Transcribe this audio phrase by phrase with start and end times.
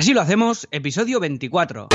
[0.00, 1.88] Así lo hacemos, episodio 24.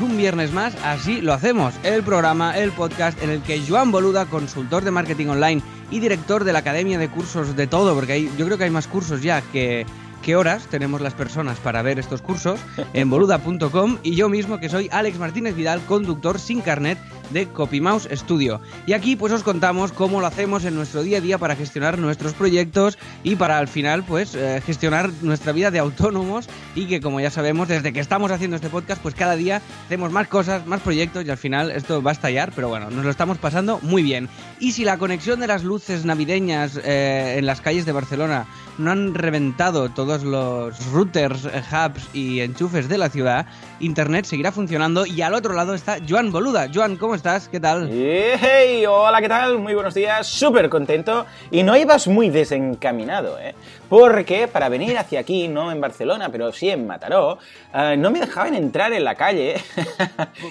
[0.00, 4.26] Un viernes más, así lo hacemos, el programa, el podcast en el que Joan Boluda,
[4.26, 8.32] consultor de marketing online y director de la Academia de Cursos de todo, porque hay,
[8.38, 9.84] yo creo que hay más cursos ya que,
[10.22, 12.60] que horas tenemos las personas para ver estos cursos
[12.92, 16.98] en boluda.com y yo mismo que soy Alex Martínez Vidal, conductor sin carnet
[17.32, 18.60] de CopyMouse Studio.
[18.86, 21.98] Y aquí pues os contamos cómo lo hacemos en nuestro día a día para gestionar
[21.98, 27.00] nuestros proyectos y para al final pues eh, gestionar nuestra vida de autónomos y que
[27.00, 30.66] como ya sabemos desde que estamos haciendo este podcast pues cada día hacemos más cosas,
[30.66, 33.78] más proyectos y al final esto va a estallar, pero bueno, nos lo estamos pasando
[33.82, 34.28] muy bien.
[34.60, 38.46] Y si la conexión de las luces navideñas eh, en las calles de Barcelona
[38.78, 43.46] no han reventado todos los routers, eh, hubs y enchufes de la ciudad,
[43.86, 46.68] Internet seguirá funcionando y al otro lado está Joan Boluda.
[46.72, 47.48] Joan, ¿cómo estás?
[47.48, 47.90] ¿Qué tal?
[47.92, 49.58] Hey, hola, ¿qué tal?
[49.58, 51.26] Muy buenos días, súper contento.
[51.50, 53.56] Y no ibas muy desencaminado, ¿eh?
[53.88, 57.38] Porque para venir hacia aquí, no en Barcelona, pero sí en Mataró,
[57.74, 59.56] eh, no me dejaban entrar en la calle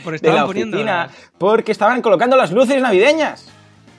[0.03, 3.47] Por de la oficina las- porque estaban colocando las luces navideñas.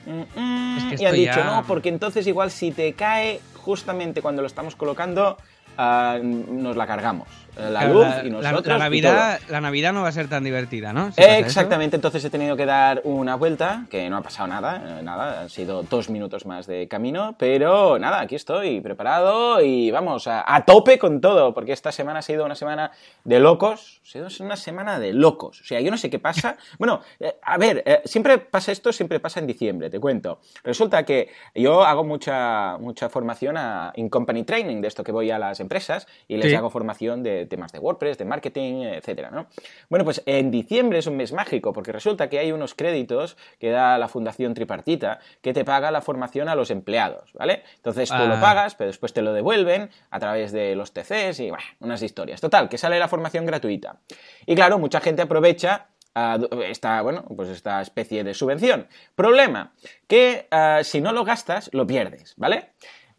[0.05, 3.41] Mm, mm, Es que y han dicho, ya- no, porque entonces igual si te cae
[3.55, 5.37] justamente cuando lo estamos colocando,
[5.77, 7.27] ah, nos la cargamos.
[7.55, 8.67] La Claro, luz la, y la- nosotros.
[8.67, 11.11] la y Navidad, la Navidad no va a ser tan divertida, ¿no?
[11.11, 11.45] Si pasa eso.
[11.45, 15.41] Exactamente, entonces he tenido que dar una vuelta, que no ha pasado nada, eh, nada,
[15.41, 20.43] han sido dos minutos más de camino, pero nada, aquí estoy preparado y vamos, a,
[20.51, 22.91] a tope con todo, porque esta semana ha sido una semana
[23.23, 26.57] de locos, ha sido una semana de locos, o sea, yo no sé qué pasa,
[26.79, 31.03] bueno, eh, a ver, eh, siempre pasa esto, siempre pasa en diciembre, te cuento, resulta
[31.03, 35.59] que yo hago mucha, mucha formación a in-company training, de esto que voy a las
[35.59, 36.55] empresas y les Sí.
[36.55, 39.47] hago formación de temas de WordPress, de marketing, etcétera, ¿no?
[39.89, 43.69] Bueno, pues en diciembre es un mes mágico porque resulta que hay unos créditos que
[43.69, 47.63] da la Fundación Tripartita que te paga la formación a los empleados, ¿vale?
[47.75, 48.25] Entonces tú Ah.
[48.25, 52.01] lo pagas, pero después te lo devuelven a través de los TCs y, bueno, unas
[52.01, 52.41] historias.
[52.41, 53.97] Total, que sale la formación gratuita.
[54.45, 58.87] Y claro, mucha gente aprovecha ah, esta, bueno, pues esta especie de subvención.
[59.15, 59.73] Problema,
[60.07, 62.69] que ah, si no lo gastas, lo pierdes, ¿vale?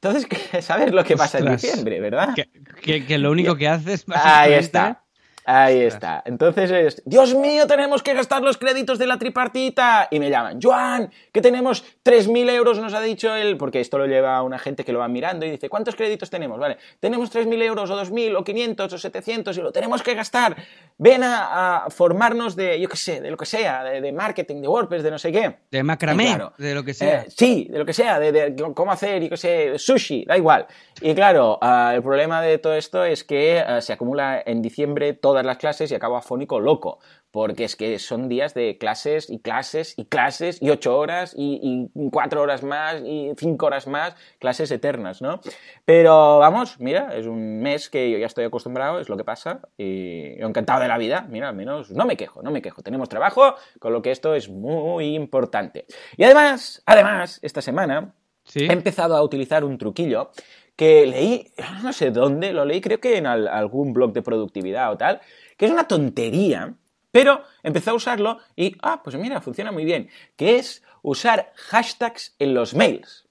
[0.04, 0.28] Entonces,
[0.64, 1.62] sabes lo que pasa en Ostras.
[1.62, 2.34] diciembre, ¿verdad?
[2.34, 2.48] Que,
[2.82, 4.04] que- que lo único que haces...
[4.12, 5.03] Ahí está.
[5.46, 6.22] Ahí está.
[6.24, 10.08] Entonces es, Dios mío, tenemos que gastar los créditos de la tripartita.
[10.10, 14.06] Y me llaman, Joan, que tenemos 3.000 euros, nos ha dicho él, porque esto lo
[14.06, 16.58] lleva una gente que lo va mirando y dice, ¿cuántos créditos tenemos?
[16.58, 20.56] Vale, tenemos 3.000 euros o 2.000 o 500 o 700 y lo tenemos que gastar.
[20.96, 24.62] Ven a, a formarnos de, yo qué sé, de lo que sea, de, de marketing,
[24.62, 25.56] de WordPress, de no sé qué.
[25.70, 27.22] De macramé, claro, de lo que sea.
[27.22, 30.36] eh, sí, de lo que sea, de, de cómo hacer, y qué sé, sushi, da
[30.36, 30.66] igual.
[31.00, 35.12] Y claro, ah, el problema de todo esto es que ah, se acumula en diciembre
[35.12, 36.98] todas las clases y acabo afónico loco.
[37.30, 41.90] Porque es que son días de clases y clases y clases y ocho horas y,
[41.92, 45.40] y cuatro horas más y cinco horas más, clases eternas, ¿no?
[45.84, 49.62] Pero vamos, mira, es un mes que yo ya estoy acostumbrado, es lo que pasa
[49.76, 52.82] y yo encantado de la vida, mira, al menos no me quejo, no me quejo.
[52.82, 55.86] Tenemos trabajo, con lo que esto es muy importante.
[56.16, 58.14] Y además, además, esta semana
[58.46, 58.66] Sí.
[58.66, 60.30] he empezado a utilizar un truquillo
[60.76, 61.52] que leí,
[61.82, 65.20] no sé dónde, lo leí creo que en al- algún blog de productividad o tal,
[65.56, 66.74] que es una tontería,
[67.12, 72.34] pero empecé a usarlo y, ah, pues mira, funciona muy bien, que es usar hashtags
[72.38, 73.22] en los mails.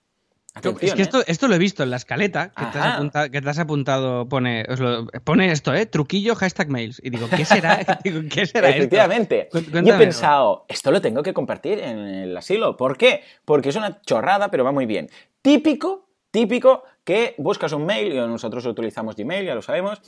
[0.56, 1.04] Atención, es que ¿eh?
[1.04, 2.96] esto, esto lo he visto en la escaleta que te, has Ajá.
[2.98, 5.88] apunta- que te has apuntado, pone, os lo- pone esto, ¿eh?
[5.88, 7.02] Truquillo, hashtag mails.
[7.04, 7.80] Y digo, ¿qué será?
[8.04, 8.78] Digo, ¿qué será esto?
[8.84, 9.50] Efectivamente.
[9.84, 12.78] Y he pensado, esto lo tengo que compartir en el asilo.
[12.78, 13.24] ¿Por qué?
[13.46, 15.10] Porque es una chorrada, pero va muy bien.
[15.42, 20.02] Típico, típico que buscas un mail, y nosotros utilizamos Gmail, ya lo sabemos,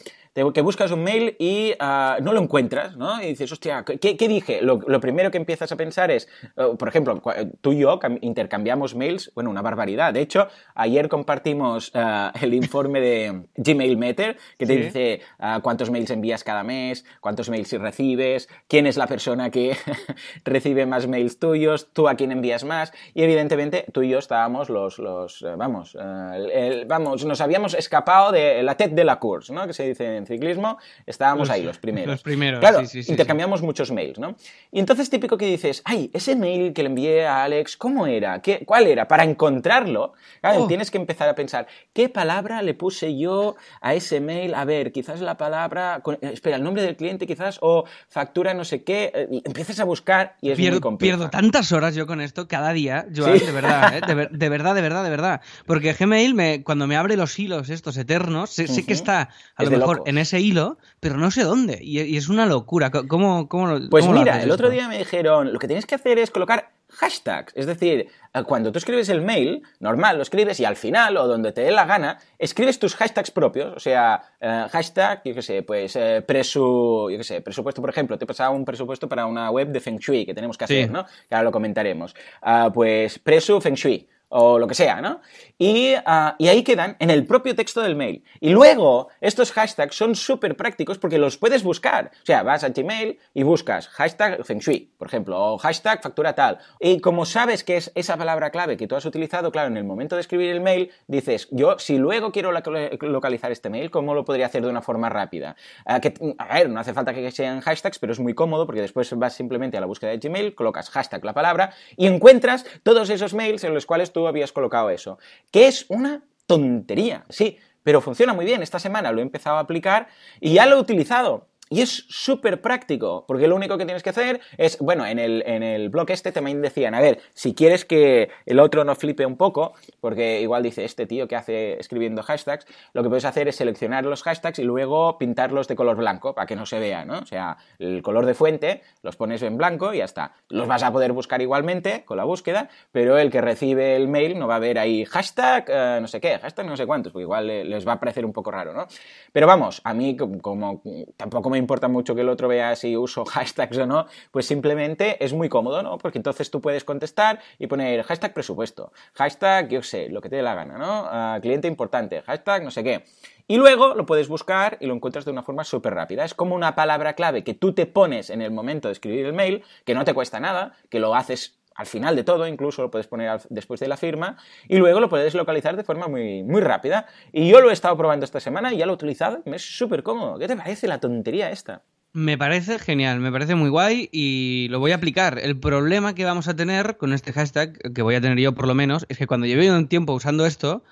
[0.54, 3.22] que buscas un mail y ah, no lo encuentras, ¿no?
[3.22, 4.62] Y dices, hostia, ¿qué, qué dije?
[4.62, 8.00] Lo, lo primero que empiezas a pensar es, eh, por ejemplo, cua- tú y yo
[8.00, 10.14] cam- intercambiamos mails, bueno, una barbaridad.
[10.14, 14.82] De hecho, ayer compartimos ah, el informe de Gmail Meter, que te Sí.
[14.82, 19.76] dice ah, cuántos mails envías cada mes, cuántos mails recibes, quién es la persona que
[20.44, 24.70] recibe más mails tuyos, tú a quién envías más, y evidentemente tú y yo estábamos
[24.70, 26.00] los, los eh, vamos, eh,
[26.36, 29.66] el- el- vamos, nos habíamos escapado de la tête de la course, ¿no?
[29.68, 32.08] Que se dice en ciclismo, estábamos ahí, los primeros.
[32.14, 34.36] Los primeros, Claro, sí, sí, sí, intercambiamos muchos mails, ¿no?
[34.72, 38.42] Y entonces típico que dices, ay, ese mail que le envié a Alex, ¿cómo era?
[38.42, 39.08] ¿Qué, ¿Cuál era?
[39.08, 40.68] Para encontrarlo, claro, Oh.
[40.68, 44.54] tienes que empezar a pensar, ¿qué palabra le puse yo a ese mail?
[44.54, 48.84] A ver, quizás la palabra, espera, el nombre del cliente quizás, o factura no sé
[48.84, 51.18] qué, eh, y empiezas a buscar y es muy Pierdo, complejo.
[51.18, 54.02] pierdo tantas horas yo con esto cada día, Joan, de verdad, ¿eh?
[54.06, 55.42] de, de verdad, de verdad, de verdad.
[55.66, 59.64] Porque Gmail, me, cuando me abre los hilos estos eternos, sé, sé que está a
[59.64, 60.10] Es lo mejor locos.
[60.10, 61.80] en ese hilo, pero no sé dónde.
[61.82, 62.92] Y, y es una locura.
[62.92, 64.74] ¿Cómo, cómo, Pues cómo lo mira, haces el otro esto?
[64.76, 67.52] día me dijeron, lo que tienes que hacer es colocar hashtags.
[67.56, 71.28] Es decir, eh, cuando tú escribes el mail, normal, lo escribes y al final, o
[71.28, 73.74] donde te dé la gana, escribes tus hashtags propios.
[73.76, 77.90] O sea, eh, hashtag, yo qué sé, pues eh, presu, yo qué sé, presupuesto, por
[77.90, 80.68] ejemplo, te he pasado un presupuesto para una web de Feng Shui que tenemos que
[80.68, 80.74] Sí.
[80.80, 81.06] hacer, ¿no?
[81.28, 82.16] Que ahora lo comentaremos.
[82.42, 85.22] Ah, pues presu Feng Shui o lo que sea, ¿no?
[85.58, 88.24] Y, ah, y ahí quedan en el propio texto del mail.
[88.40, 92.12] Y luego, estos hashtags son súper prácticos porque los puedes buscar.
[92.24, 96.34] O sea, vas a Gmail y buscas hashtag Feng Shui, por ejemplo, o hashtag factura
[96.34, 96.60] tal.
[96.80, 99.84] Y como sabes que es esa palabra clave que tú has utilizado, claro, en el
[99.84, 104.14] momento de escribir el mail, dices, yo si luego quiero loca- localizar este mail, ¿cómo
[104.14, 105.56] lo podría hacer de una forma rápida?
[105.86, 108.82] Ah, que, a ver, no hace falta que sean hashtags, pero es muy cómodo porque
[108.82, 113.10] después vas simplemente a la búsqueda de Gmail, colocas hashtag la palabra y encuentras todos
[113.10, 115.20] esos mails en los cuales tú habías colocado eso.
[115.52, 118.64] Que es una tontería, sí, pero funciona muy bien.
[118.64, 120.08] Esta semana lo he empezado a aplicar
[120.40, 121.50] y ya lo he utilizado.
[121.70, 125.44] Y es súper práctico, porque lo único que tienes que hacer es, bueno, en el,
[125.48, 129.26] en el blog este también decían, a ver, si quieres que el otro no flipe
[129.26, 133.48] un poco, porque igual dice este tío que hace escribiendo hashtags, lo que puedes hacer
[133.48, 137.04] es seleccionar los hashtags y luego pintarlos de color blanco para que no se vea,
[137.04, 137.18] ¿no?
[137.20, 140.34] O sea, el color de fuente los pones en blanco y ya está.
[140.50, 144.38] Los vas a poder buscar igualmente con la búsqueda, pero el que recibe el mail
[144.38, 147.24] no va a ver ahí hashtag eh, no sé qué, hashtag no sé cuántos, porque
[147.24, 148.86] igual le- les va a parecer un poco raro, ¿no?
[149.32, 150.84] Pero vamos, a mí como
[151.18, 155.24] tampoco me importa mucho que el otro vea si uso hashtags o no, pues simplemente
[155.24, 155.98] es muy cómodo, ¿no?
[155.98, 160.38] Porque entonces tú puedes contestar y poner hashtag presupuesto, hashtag, yo sé, lo que te
[160.38, 161.06] dé la gana, ¿no?
[161.08, 163.04] Ah, cliente importante, hashtag no sé qué.
[163.48, 166.26] Y luego lo puedes buscar y lo encuentras de una forma súper rápida.
[166.26, 169.34] Es como una palabra clave que tú te pones en el momento de escribir el
[169.34, 172.90] mail, que no te cuesta nada, que lo haces al final de todo, incluso lo
[172.90, 174.38] puedes poner después de la firma,
[174.68, 177.06] y luego lo puedes localizar de forma muy, muy rápida.
[177.32, 179.78] Y yo lo he estado probando esta semana y ya lo he utilizado me es
[179.78, 180.40] súper cómodo.
[180.40, 181.84] ¿Qué te parece la tontería esta?
[182.14, 185.38] Me parece genial, me parece muy guay y lo voy a aplicar.
[185.40, 188.68] El problema que vamos a tener con este hashtag, que voy a tener yo por
[188.68, 190.84] lo menos, es que cuando lleve un tiempo usando esto,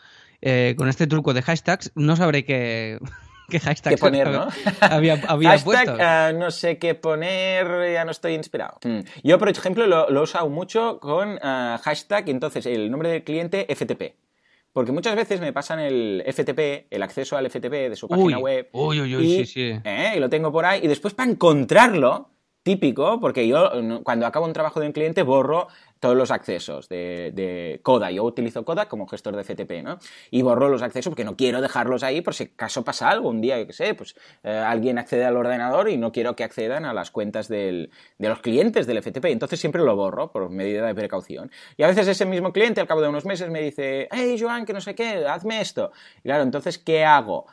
[0.42, 3.00] eh, con este truco de hashtags, no sabré qué,
[3.50, 4.48] qué hashtags ¿Qué poner, no?
[4.82, 5.98] había, había Hashtag, puesto.
[6.00, 8.80] ah, no sé qué poner, ya no estoy inspirado.
[8.84, 9.00] Mm.
[9.24, 13.24] Yo, por ejemplo, lo, lo he usado mucho con ah, hashtag entonces el nombre del
[13.24, 14.16] cliente FTP.
[14.72, 18.44] Porque muchas veces me pasan el FTP, el acceso al FTP de su página Uy,
[18.44, 18.70] web.
[18.72, 19.80] uy, uy, uy, y, sí, sí.
[19.84, 20.14] ¿eh?
[20.16, 20.80] y lo tengo por ahí.
[20.84, 22.32] Y después para encontrarlo,
[22.64, 23.70] típico, porque yo
[24.04, 25.68] cuando acabo un trabajo de un cliente borro
[26.04, 28.12] todos los accesos de, de Coda.
[28.12, 30.00] Yo utilizo Coda como gestor de FTP, ¿no?
[30.32, 33.40] Y borro los accesos porque no quiero dejarlos ahí por si acaso pasa algo un
[33.40, 34.14] día, yo sé, pues
[34.44, 38.28] eh, alguien accede al ordenador y no quiero que accedan a las cuentas del- de
[38.28, 39.32] los clientes del FTP.
[39.32, 41.50] Entonces siempre lo borro por medida de precaución.
[41.78, 44.66] Y a veces ese mismo cliente al cabo de unos meses me dice, hey Joan,
[44.66, 45.94] que no sé qué, hazme esto.
[46.20, 47.46] Y claro, entonces, ¿qué hago?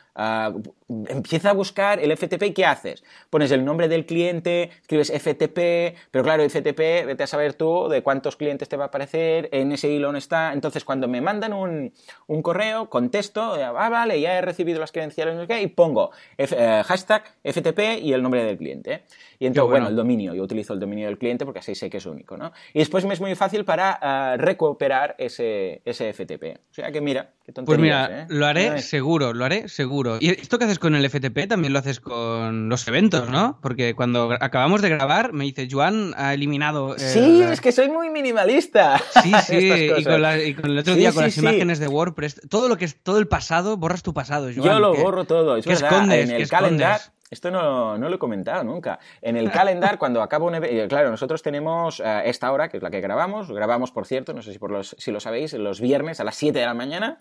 [1.09, 3.05] Empieza a buscar el FTP y ¿qué haces?
[3.31, 8.03] Pones el nombre del cliente, escribes FTP, pero claro, FTP, vete a saber tú de
[8.03, 10.53] cuántos clientes te va a aparecer, en ese hilo no está.
[10.53, 11.93] Entonces, cuando me mandan un,
[12.27, 17.23] un correo, contesto, ah, vale, ya he recibido las credenciales, y pongo F- eh, hashtag
[17.45, 19.05] FTP y el nombre del cliente.
[19.39, 19.85] Y entonces, bueno.
[19.85, 22.37] bueno, el dominio, yo utilizo el dominio del cliente porque así sé que es único,
[22.37, 22.53] ¿no?
[22.75, 26.59] Y después me es muy fácil para ah, recuperar ese, ese FTP.
[26.71, 28.27] O sea que mira, qué Pues mira, ¿eh?
[28.29, 30.19] lo haré seguro, lo haré seguro.
[30.21, 33.59] Y esto que haces con el FTP también lo haces con los eventos, ¿no?
[33.63, 36.97] Porque cuando acabamos de grabar me dice, Joan ha eliminado...
[36.97, 39.01] eh, Sí, es que soy muy minimalista.
[39.23, 41.41] Sí, sí, y con, la- y con el otro Sí, día con sí, las sí.
[41.41, 44.67] imágenes de WordPress, todo lo que es todo el pasado, borras tu pasado, Joan.
[44.67, 45.57] Yo lo ¿qué- borro todo.
[45.57, 46.31] Es verdad, escondes?
[46.31, 46.97] en ¿Qué el calendar.
[46.97, 47.20] escondes?
[47.31, 48.99] Esto no, no lo he comentado nunca.
[49.23, 50.89] En el calendar, cuando acabo un evento.
[50.89, 53.53] Claro, nosotros tenemos eh, esta hora, que es la que grabamos.
[53.53, 56.35] Grabamos, por cierto, no sé si, por los, si lo sabéis, los viernes a las
[56.35, 57.19] 7 de la mañana.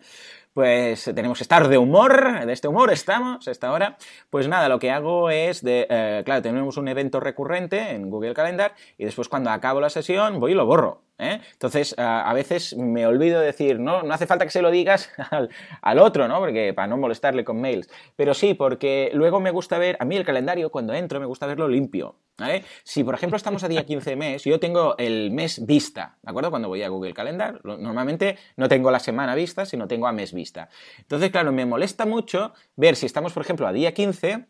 [0.53, 3.97] Pues tenemos estar de humor, de este humor estamos, a esta hora.
[4.29, 5.87] Pues nada, lo que hago es de.
[5.89, 10.39] eh, claro, tenemos un evento recurrente en Google Calendar y después, cuando acabo la sesión,
[10.39, 11.03] voy y lo borro.
[11.19, 11.39] ¿eh?
[11.53, 15.11] Entonces, a veces me olvido de decir, no, no hace falta que se lo digas
[15.81, 16.39] al, otro, ¿no?
[16.39, 17.89] Porque para no molestarle con mails.
[18.15, 21.45] Pero sí, porque luego me gusta ver, a mí el calendario, cuando entro, me gusta
[21.45, 22.15] verlo limpio.
[22.39, 22.63] ¿Vale?
[22.83, 26.29] Si, por ejemplo, estamos a día 15 de mes, yo tengo el mes vista, ¿de
[26.29, 26.49] acuerdo?
[26.49, 30.33] Cuando voy a Google Calendar, normalmente no tengo la semana vista, sino tengo a mes
[30.33, 30.69] vista.
[30.97, 34.45] Entonces, claro, me molesta mucho ver si estamos, por ejemplo, a día 15,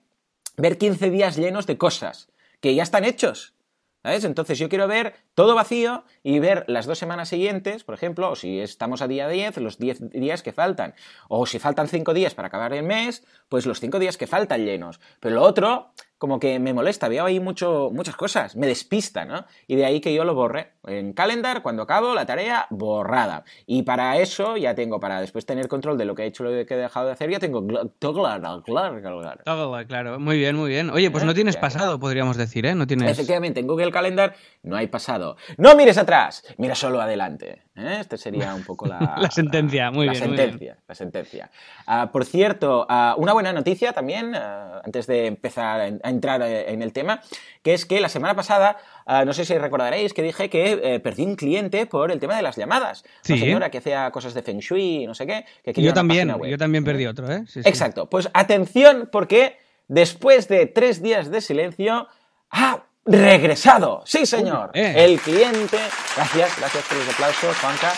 [0.58, 2.32] ver 15 días llenos de cosas
[2.62, 3.56] que ya están hechos.
[4.02, 4.24] ¿Sabes?
[4.24, 8.36] Entonces yo quiero ver todo vacío y ver las dos semanas siguientes, por ejemplo, o
[8.38, 10.96] si estamos a día 10, los 10 días que faltan.
[11.28, 14.64] O si faltan 5 días para acabar el mes, pues los 5 días que faltan
[14.64, 15.02] llenos.
[15.20, 19.46] Pero lo otro, como que me molesta, veo ahí mucho, muchas cosas, me despista, ¿no?
[19.68, 20.74] Y de ahí que yo lo borre.
[20.86, 23.46] En calendar, cuando acabo la tarea, borrada.
[23.66, 26.52] Y para eso ya tengo, para después tener control de lo que he hecho, lo
[26.66, 27.66] que he dejado de hacer, ya tengo
[28.00, 30.20] claro, claro, claro.
[30.20, 30.90] Muy bien, muy bien.
[30.90, 31.36] Oye, pues no ¿Eh?
[31.36, 32.76] tienes pasado, podríamos decir, ¿eh?
[32.76, 33.10] No tienes...
[33.10, 35.38] Efectivamente, en Google Calendar no hay pasado.
[35.58, 37.64] No mires atrás, mira solo adelante.
[37.80, 38.00] ¿Eh?
[38.00, 39.16] Este sería un poco la...
[39.22, 40.24] la sentencia, muy la bien.
[40.24, 41.52] Sentencia, La sentencia,
[41.88, 46.72] ah, por cierto, ah, una buena noticia también, ah, antes de empezar a entrar eh,
[46.72, 47.22] en el tema,
[47.64, 51.00] que es que la semana pasada, ah, no sé si recordaréis, que dije que eh,
[51.00, 53.04] perdí un cliente por el tema de las llamadas.
[53.22, 53.34] Sí.
[53.34, 55.46] Una señora que hacía cosas de Feng Shui, no sé qué.
[55.64, 57.44] Que yo también, yo también perdí otro, ¿eh?
[57.66, 58.10] Exacto.
[58.10, 59.58] Pues atención, porque
[59.88, 62.08] después de tres días de silencio,
[62.52, 64.02] ha regresado.
[64.06, 64.72] Sí, señor.
[64.74, 64.94] Eh.
[64.98, 65.78] El cliente.
[66.16, 67.94] Gracias, gracias por los aplausos, Juanca.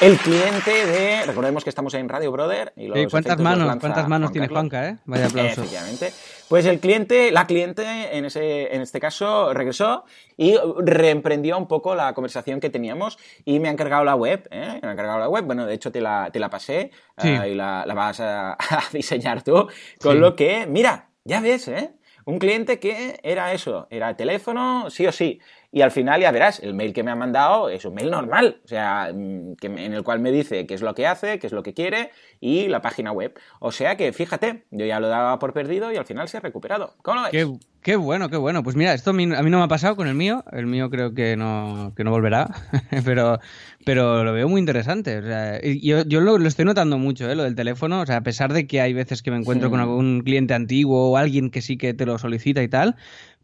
[0.00, 1.26] El cliente de.
[1.26, 2.72] Recordemos que estamos en Radio Brother.
[2.76, 4.96] Y los ¿Cuántas manos, ¿cuántas manos tiene Juanca, eh?
[5.04, 5.62] Vaya aplauso.
[5.62, 6.12] Efectivamente.
[6.48, 7.84] Pues el cliente, la cliente
[8.16, 10.04] en, ese, en este caso, regresó
[10.36, 14.48] y reemprendió un poco la conversación que teníamos y me ha encargado la web.
[14.50, 14.80] ¿eh?
[14.82, 15.44] Me ha encargado la web.
[15.44, 16.90] Bueno, de hecho te la, te la pasé
[17.22, 18.56] eh, y la, vas a,
[18.92, 19.68] diseñar tú.
[20.00, 21.92] Con lo que, mira, ya ves, ¿eh?
[22.24, 25.40] Un cliente que era eso, era teléfono, sí o sí.
[25.74, 28.60] Y al final ya verás, el mail que me ha mandado es un mail normal,
[28.62, 31.46] o sea, mm, que, en el cual me dice qué es lo que hace, qué
[31.46, 32.10] es lo que quiere
[32.40, 33.32] y la página web.
[33.58, 36.40] O sea que, fíjate, yo ya lo daba por perdido y al final se ha
[36.40, 36.94] recuperado.
[37.00, 37.48] ¿Cómo lo ves?
[37.80, 38.62] Qué, bueno, qué bueno.
[38.62, 41.14] Pues mira, esto a mí, no me ha pasado con el mío, el mío creo
[41.14, 42.48] que no, que no volverá,
[43.04, 43.40] pero,
[43.84, 45.18] pero lo veo muy interesante.
[45.18, 47.34] O sea, yo, yo lo, estoy notando mucho, ¿eh?
[47.34, 49.80] lo del teléfono, o sea, a pesar de que hay veces que me encuentro con
[49.80, 52.94] algún cliente antiguo o alguien que sí que te lo solicita y tal,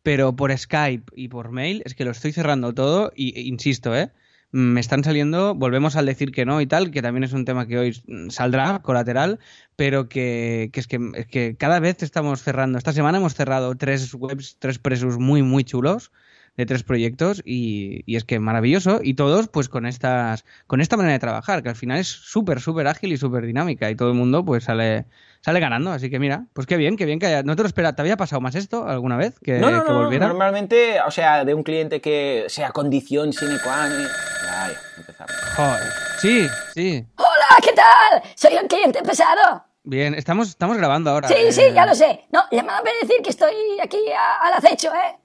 [0.02, 3.96] pero por Skype y por mail es que lo estoy cerrando todo y e insisto,
[3.96, 4.10] ¿eh?
[4.50, 7.66] me están saliendo, volvemos al decir que no y tal, que también es un tema
[7.66, 9.38] que hoy saldrá colateral,
[9.76, 12.78] pero que, que, es, que, que cada vez estamos cerrando.
[12.78, 16.12] Esta semana hemos cerrado tres webs, tres presos muy, muy chulos
[16.58, 20.96] de tres proyectos y, y, es que maravilloso y todos pues con estas con esta
[20.96, 24.08] manera de trabajar que al final es súper súper ágil y súper dinámica y todo
[24.08, 25.06] el mundo pues sale
[25.40, 27.68] sale ganando así que mira pues qué bien qué bien que haya, no te lo
[27.68, 31.12] esperaba te había pasado más esto alguna vez que, no, no, que volviera normalmente o
[31.12, 34.02] sea de un cliente que sea condición sine qua non
[34.50, 35.92] Ay, empezamos Joder.
[36.18, 41.28] sí sí hola qué tal soy el cliente pesado Bien, estamos, estamos grabando ahora.
[41.28, 42.26] Sí, sí, ya lo sé.
[42.30, 43.96] No, llamaba para decir que estoy aquí
[44.42, 45.16] al acecho, ¿eh?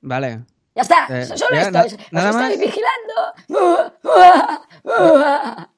[0.00, 0.40] Vale.
[0.78, 1.80] Ya está, eh, solo esto.
[1.80, 1.92] os
[2.24, 3.14] estoy vigilando.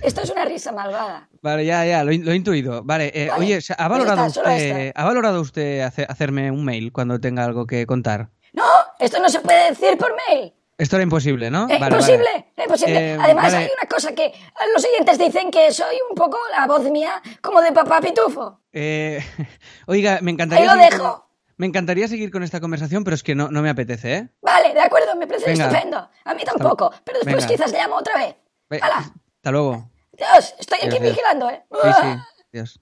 [0.00, 1.28] Esto es una risa malvada.
[1.42, 2.82] Vale, ya, ya, lo, he intuido.
[2.82, 7.66] Vale, eh, oye, ¿ha valorado, usted, ¿ha valorado usted hacerme un mail cuando tenga algo
[7.66, 8.30] que contar?
[8.54, 8.64] No,
[8.98, 10.54] esto no se puede decir por mail.
[10.78, 11.68] Esto era imposible, ¿no?
[11.68, 13.12] Es imposible, es imposible.
[13.12, 14.32] Eh, Además, hay una cosa que
[14.74, 18.62] los oyentes dicen que soy un poco la voz mía como de papá pitufo.
[19.86, 20.72] oiga, me encantaría.
[20.72, 21.25] Ahí lo dejo.
[21.58, 24.28] Me encantaría seguir con esta conversación, pero es que no, no me apetece, ¿eh?
[24.42, 26.10] Vale, de acuerdo, me parece estupendo.
[26.24, 28.36] A mí tampoco, pero después quizás le llamo otra vez.
[28.82, 29.90] Hasta luego.
[30.12, 31.64] Dios, estoy aquí vigilando, ¿eh?
[31.70, 32.80] Sí, sí, Dios.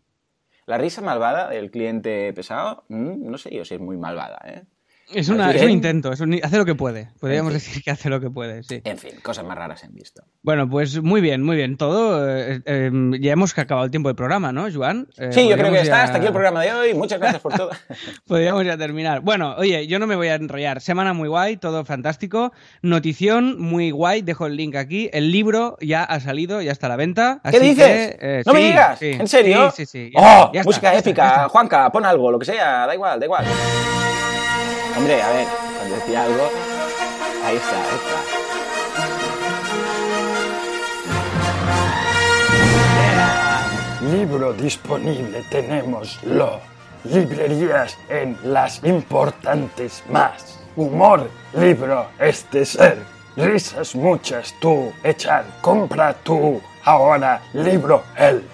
[0.67, 4.65] La risa malvada del cliente pesado, mm, no sé yo si es muy malvada, ¿eh?
[5.13, 7.11] Es, un intento, hace lo que puede.
[7.21, 8.81] Podríamos decir que hace lo que puede, sí.
[8.85, 10.25] En fin, cosas más raras han visto.
[10.43, 11.77] Bueno, pues muy bien, muy bien.
[11.77, 12.29] Todo.
[12.29, 15.09] Eh, eh, ya hemos acabado el tiempo del programa, ¿no, Joan?
[15.19, 16.95] Eh, sí, yo creo que está hasta aquí el programa de hoy.
[16.95, 17.71] Muchas gracias por todo.
[18.27, 19.21] Podríamos ya terminar.
[19.21, 20.81] Bueno, oye, yo no me voy a enrollar.
[20.81, 22.53] Semana muy guay, todo fantástico.
[22.83, 25.11] Notición muy guay, dejo el link aquí.
[25.13, 27.41] El libro ya ha salido, ya está a la venta.
[27.51, 28.47] ¿Qué dices?
[28.47, 29.01] ¿No me digas?
[29.03, 29.71] ¿En serio?
[29.71, 30.13] Sí, sí, sí.
[30.17, 30.51] ¡Oh!
[30.65, 31.49] música épica.
[31.49, 33.45] Juanca, pon algo, lo que sea, da igual, da igual.
[34.97, 35.47] Hombre, a ver,
[35.77, 36.51] cuando decía algo.
[37.45, 38.45] Ahí está, ahí está.
[44.13, 46.61] Libro disponible tenemos lo.
[47.05, 50.61] Librerías en las importantes más.
[50.77, 52.99] Humor, libro, este ser.
[53.37, 56.63] Risas muchas tú, echar, compra tú.
[56.85, 58.45] Ahora, libro, el.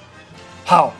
[0.71, 1.00] How.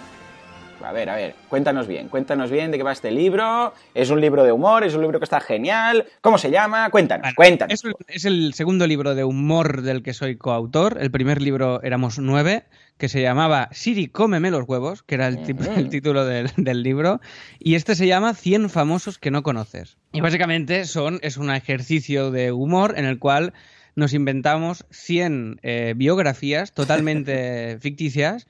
[0.83, 3.75] A ver, a ver, cuéntanos bien, cuéntanos bien de qué va este libro.
[3.95, 4.83] ¿Es un libro de humor?
[4.83, 6.07] ¿Es un libro que está genial?
[6.23, 6.89] ¿Cómo se llama?
[6.91, 7.85] Cuéntanos, cuéntanos.
[7.85, 10.99] Es, es, el segundo libro de humor del que soy coautor.
[11.01, 12.65] El primer libro éramos nueve,
[12.97, 15.39] que se llamaba Siri, cómeme los huevos, que era el,
[15.77, 17.21] el título del, del, libro.
[17.59, 19.99] Y este se llama 100 famosos que no conoces.
[20.13, 23.53] Y básicamente son, es un ejercicio de humor en el cual
[23.97, 28.47] nos inventamos 100 eh, biografías totalmente ficticias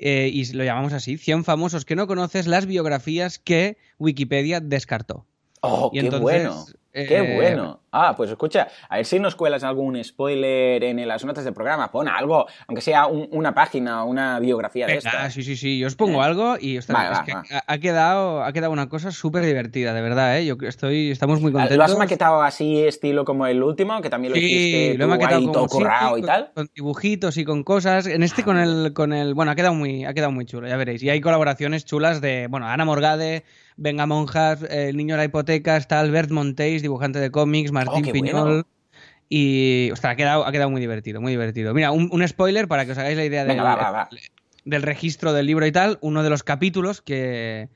[0.00, 5.26] eh, y lo llamamos así, 100 famosos que no conoces, las biografías que Wikipedia descartó.
[5.60, 6.66] ¡Oh, Y qué entonces, bueno!
[7.06, 7.80] ¡Qué eh, bueno!
[7.90, 11.90] Ah, pues escucha, a ver si nos cuelas algún spoiler en las notas del programa.
[11.90, 15.32] Pon algo, aunque sea un- una página o una biografía de Venga, estas.
[15.32, 15.78] sí, sí, sí.
[15.78, 16.26] Yo os pongo Eh.
[16.26, 17.64] algo y ostras, Vale, es va, que va.
[17.66, 20.44] Ha, quedado, ha quedado una cosa súper divertida, de verdad, ¿eh?
[20.44, 21.76] Yo estoy, estamos muy Ah, contentos.
[21.78, 24.02] ¿Lo has maquetado así, estilo como el último?
[24.02, 26.50] Que también lo hiciste Sí, lo he maquetado ahí todo sí, y con- tal.
[26.54, 28.06] con dibujitos y con cosas.
[28.06, 30.68] En este Ah, con el, con el, bueno, ha quedado muy, ha quedado muy chulo,
[30.68, 31.02] ya veréis.
[31.02, 33.44] Y hay colaboraciones chulas de, bueno, Ana Morgade,
[33.78, 38.04] Venga Monjas, eh, El niño de la hipoteca, está Albert Montéis, dibujante de cómics, Martín
[38.08, 38.42] Oh, Piñol.
[38.48, 38.66] bueno.
[39.30, 41.72] Y, ostras, ha quedado, ha quedado muy divertido, muy divertido.
[41.74, 44.08] Mira, un, un spoiler para que os hagáis la idea del, Venga, va, va, va.
[44.64, 45.98] del registro del libro y tal.
[46.00, 47.68] Uno de los capítulos que,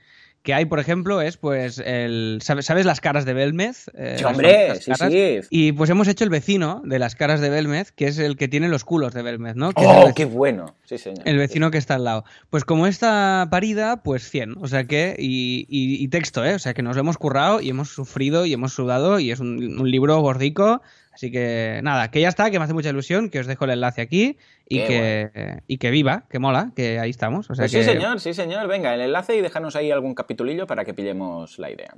[0.42, 2.40] que hay, por ejemplo, es pues el.
[2.42, 3.86] ¿Sabes, sabes las caras de Belmez?
[3.94, 5.40] Eh, Sí, hombre, sí, sí.
[5.50, 8.48] Y pues hemos hecho el vecino de las caras de Belmez, que es el que
[8.48, 9.72] tiene los culos de Belmez, ¿no?
[9.72, 10.74] Que ¡Oh, qué bueno!
[10.84, 11.22] Sí, señor.
[11.26, 12.24] el vecino que está al lado.
[12.50, 14.56] Pues como esta parida, pues 100.
[14.60, 15.14] O sea que.
[15.18, 16.54] Y, y- y texto, ¿eh?
[16.54, 19.38] O sea que nos lo hemos currado y hemos sufrido y hemos sudado y es
[19.40, 20.82] un, un libro gordico.
[21.12, 23.72] Así que nada, que ya está, que me hace mucha ilusión, que os dejo el
[23.72, 27.50] enlace aquí y, Qué que, y que viva, que mola, que ahí estamos.
[27.50, 28.66] O sea Pues que, sí, señor, sí, señor.
[28.68, 31.94] Venga, el enlace y déjanos ahí algún capitulillo para que pillemos la idea.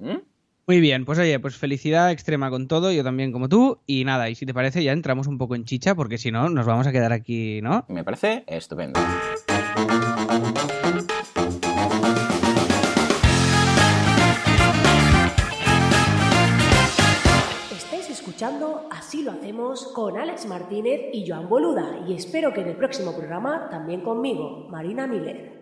[0.66, 3.80] Muy bien, pues oye, pues felicidad extrema con todo, yo también como tú.
[3.86, 6.48] Y nada, y si te parece, ya entramos un poco en chicha, porque si no,
[6.48, 7.84] nos vamos a quedar aquí, ¿no?
[7.88, 8.98] Me parece estupendo.
[18.44, 22.76] Escuchando Así lo hacemos con Alex Martínez y Joan Boluda y espero que en el
[22.76, 25.54] próximo programa también conmigo, Marina Miller.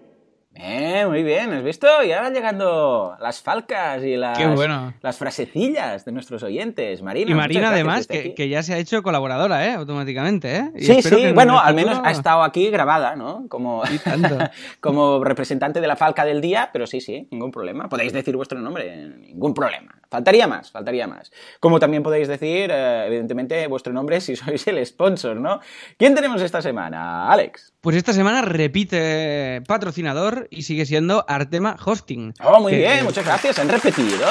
[0.54, 1.86] Eh, muy bien, ¿has visto?
[2.02, 4.92] Ya van llegando las falcas y las, Qué bueno.
[5.00, 7.02] las frasecillas de nuestros oyentes.
[7.02, 9.72] Marina, Y Marina, además, que, ya se ha hecho colaboradora, ¿eh?
[9.74, 10.70] Automáticamente, ¿eh?
[10.76, 13.46] Y Sí, que sí, en bueno, al menos ha estado aquí grabada, ¿no?
[14.80, 17.88] Como representante de la falca del día, pero sí, sí, ningún problema.
[17.88, 20.01] Podéis decir vuestro nombre, ningún problema.
[20.12, 21.32] Faltaría más, faltaría más.
[21.58, 25.58] Como también podéis decir, eh, evidentemente, vuestro nombre si sois el sponsor, ¿no?
[25.96, 27.32] ¿Quién tenemos esta semana?
[27.32, 27.72] Alex.
[27.80, 32.34] Pues esta semana repite patrocinador y sigue siendo Artema Hosting.
[32.44, 33.58] Oh, muy Que- bien, muchas gracias.
[33.58, 34.26] Han repetido.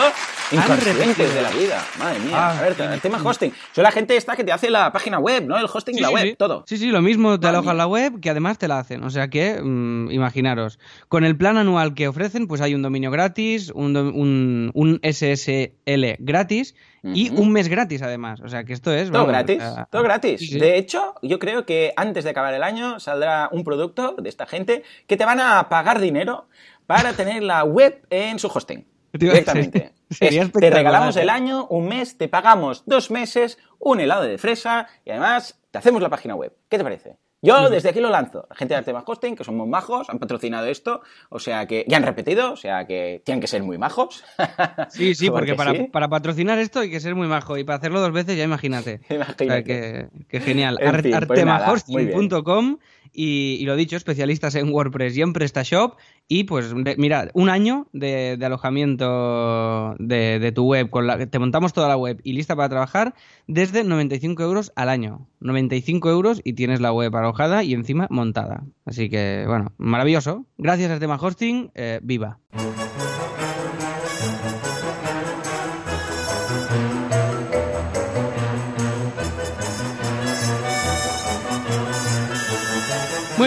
[0.51, 1.85] Inconscientes de la vida.
[1.99, 2.31] Madre mía.
[2.35, 3.53] Ah, a ver, el tema hosting.
[3.73, 5.57] Son la gente esta que te hace la página web, ¿no?
[5.57, 6.35] El hosting, Sí, la sí, web, sí.
[6.37, 6.63] todo.
[6.67, 9.03] Sí, sí, lo mismo te alojan la web que además te la hacen.
[9.03, 13.11] O sea que, mm, imaginaros, con el plan anual que ofrecen, pues hay un dominio
[13.11, 18.41] gratis, un, do- un, un SSL gratis y un mes gratis además.
[18.41, 19.09] O sea que esto es...
[19.09, 20.51] Todo vamos, gratis, todo gratis.
[20.59, 24.45] De hecho, yo creo que antes de acabar el año saldrá un producto de esta
[24.45, 26.47] gente que te van a pagar dinero
[26.85, 28.85] para tener la web en su hosting.
[29.13, 29.91] Directamente.
[30.09, 31.21] sería Es, te regalamos ¿eh?
[31.21, 35.77] el año, un mes, te pagamos dos meses, un helado de fresa y además te
[35.77, 36.53] hacemos la página web.
[36.69, 37.17] ¿Qué te parece?
[37.43, 38.45] Yo desde aquí lo lanzo.
[38.49, 41.97] La gente de Hosting, que son muy majos, han patrocinado esto, o sea que ya
[41.97, 44.23] han repetido, o sea que tienen que ser muy majos.
[44.89, 45.83] Sí, sí, porque, para, sí.
[45.91, 49.01] para patrocinar esto hay que ser muy majo y para hacerlo dos veces ya imagínate.
[49.09, 49.43] Imagínate.
[49.45, 50.77] O sea, que, que genial.
[50.79, 52.77] En Ar- pues artemahosting.com
[53.13, 55.97] y, lo dicho, especialistas en WordPress y en PrestaShop
[56.27, 61.73] y pues mira, un año de, alojamiento de, de tu web, con la, te montamos
[61.73, 63.13] toda la web y lista para trabajar
[63.47, 65.27] desde 95 euros al año.
[65.41, 68.63] 95 euros y tienes la web alojada y encima montada.
[68.85, 70.45] Así que bueno, maravilloso.
[70.57, 72.39] Gracias Artema Hosting, eh, viva.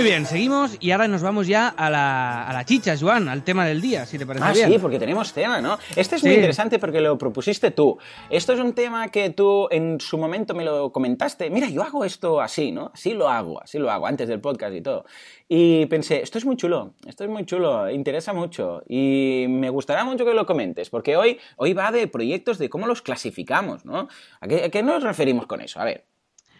[0.04, 3.66] Bien, seguimos y ahora nos vamos ya a la, a la chicha, Joan, al tema
[3.66, 4.70] del día, si te parece Ah, bien.
[4.70, 5.78] sí, porque tenemos tema, ¿no?
[5.96, 7.98] Este es muy interesante porque lo propusiste tú.
[8.30, 11.48] Esto es un tema que tú en su momento me lo comentaste.
[11.50, 12.90] Mira, yo hago esto así, ¿no?
[12.94, 15.06] Así lo hago, así lo hago, antes del podcast y todo.
[15.48, 20.04] Y pensé, esto es muy chulo, esto es muy chulo, interesa mucho y me gustará
[20.04, 24.08] mucho que lo comentes, porque hoy, hoy va de proyectos de cómo los clasificamos, ¿no?
[24.40, 25.80] ¿A qué, a qué nos referimos con eso?
[25.80, 26.04] A ver.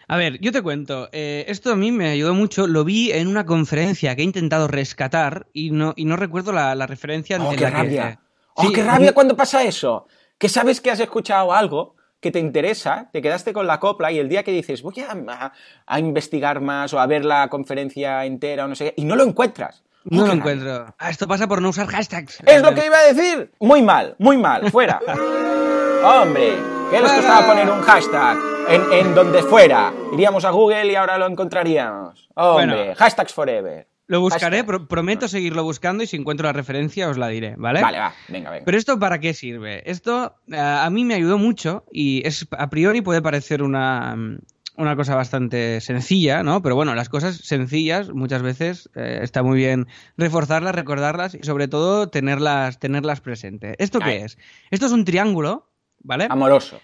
[0.07, 3.27] A ver, yo te cuento, eh, esto a mí me ayudó mucho, lo vi en
[3.27, 7.51] una conferencia que he intentado rescatar y no, y no recuerdo la, la referencia ¡Oh,
[7.51, 8.19] en qué la que- rabia!
[8.55, 10.07] ¡Oh, Sí, qué rabia cuando pasa eso!
[10.37, 14.19] Que sabes que has escuchado algo que te interesa, te quedaste con la copla y
[14.19, 15.53] el día que dices voy a, a-
[15.85, 19.15] a investigar más o a ver la conferencia entera o no sé qué, y no
[19.15, 19.83] lo encuentras.
[20.07, 20.93] No lo encuentro.
[20.99, 22.39] Ah, esto pasa por no usar hashtags.
[22.45, 23.51] Es lo que iba a decir.
[23.59, 24.69] Muy mal, muy mal.
[24.69, 24.99] Fuera.
[26.07, 26.53] Hombre,
[26.91, 28.37] ¿qué les costaba poner un hashtag
[28.69, 29.91] en, en donde fuera?
[30.13, 32.29] Iríamos a Google y ahora lo encontraríamos.
[32.35, 32.93] Hombre, Bueno.
[32.95, 33.87] hashtags forever.
[34.07, 37.81] Lo buscaré, pro- prometo seguirlo buscando y si encuentro la referencia os la diré, ¿vale?
[37.81, 38.65] Vale, va, venga, venga.
[38.65, 39.81] Pero esto para qué sirve?
[39.89, 44.37] Esto eh, a mí me ayudó mucho y es a priori puede parecer una, mm,
[44.77, 46.61] una cosa bastante sencilla, ¿no?
[46.61, 49.87] Pero bueno, las cosas sencillas muchas veces eh, está muy bien
[50.17, 53.73] reforzarlas, recordarlas y sobre todo tenerlas, tenerlas presente.
[53.79, 54.37] ¿Esto qué es?
[54.69, 55.67] Esto es un triángulo,
[56.05, 56.27] ¿vale?
[56.29, 56.79] Amoroso.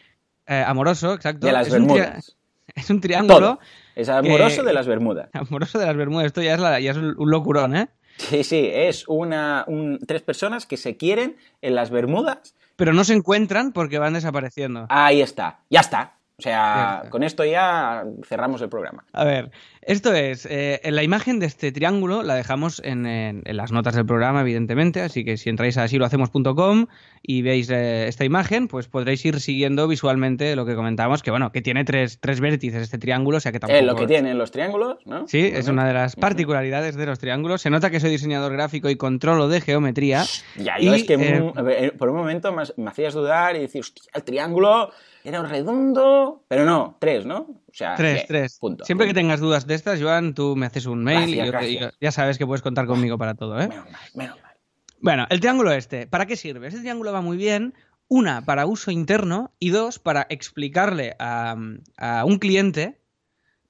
[0.48, 1.46] Eh, amoroso, exacto.
[1.48, 2.38] De las es un, Bermudas.
[2.76, 3.60] es un triángulo Todo.
[3.96, 5.30] Es amoroso que- de las Bermudas.
[5.34, 6.26] amoroso de las Bermudas.
[6.28, 7.88] Esto ya es, la- ya es un un locurón, ¿eh?
[8.18, 12.56] Sí, sí, es una, un- tres personas que se quieren en las Bermudas.
[12.76, 14.86] Pero no se encuentran porque van desapareciendo.
[14.90, 16.18] Ahí está, ya está.
[16.38, 19.06] O sea, con esto ya cerramos el programa.
[19.14, 23.42] A ver, esto es, eh, en la imagen de este triángulo la dejamos en, en-
[23.46, 26.88] en las notas del programa, evidentemente, así que si entráis a asilohacemos.com
[27.24, 31.52] y veis eh, esta imagen, pues podréis ir siguiendo visualmente lo que comentábamos, que bueno,
[31.52, 33.80] que tiene tres, tres vértices este triángulo, o sea que tampoco...
[33.80, 35.28] Es lo que tienen los triángulos, ¿no?
[35.28, 37.62] Sí, es una de las particularidades de los triángulos.
[37.62, 40.24] Se nota que soy diseñador gráfico y controlo de geometría.
[40.58, 43.56] Ya, yo Y, es que eh, un- eh, por un momento me, me hacías dudar
[43.56, 44.92] y decir, hostia, el triángulo
[45.24, 47.48] era redondo, pero no, tres, ¿no?
[47.72, 48.58] O sea, Tres, bien, tres.
[48.60, 48.84] Punto.
[48.86, 51.92] Siempre que tengas dudas de estas, Joan, tú me haces un mail y yo te-
[52.02, 53.68] ya sabes que puedes contar conmigo para todo, ¿eh?
[53.70, 54.52] Menos mal, menos mal.
[55.00, 56.68] Bueno, el triángulo este, ¿para qué sirve?
[56.68, 57.74] Este triángulo va muy bien,
[58.08, 61.56] una, para uso interno y dos, para explicarle a,
[61.98, 63.00] a un cliente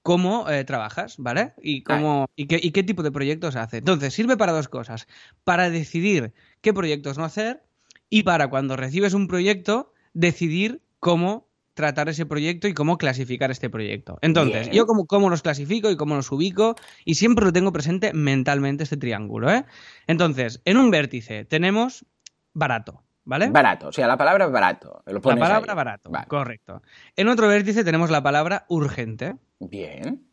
[0.02, 1.54] cómo eh, trabajas, ¿vale?
[1.62, 3.78] Y, cómo, y, qué, y qué tipo de proyectos hace.
[3.78, 5.08] Entonces, sirve para dos cosas.
[5.44, 7.64] Para decidir qué proyectos no hacer
[8.10, 13.70] y para cuando recibes un proyecto, decidir cómo tratar ese proyecto y cómo clasificar este
[13.70, 14.18] proyecto.
[14.22, 14.74] Entonces, Bien.
[14.74, 18.84] yo cómo, cómo los clasifico y cómo los ubico y siempre lo tengo presente mentalmente
[18.84, 19.66] este triángulo, ¿eh?
[20.08, 22.06] Entonces, en un vértice tenemos
[22.54, 23.50] barato, ¿vale?
[23.50, 25.02] Barato, o sea, la palabra barato.
[25.06, 25.76] Lo la palabra ahí.
[25.76, 26.28] barato, Vale.
[26.28, 26.82] correcto.
[27.16, 30.28] En otro vértice tenemos la palabra urgente Bien,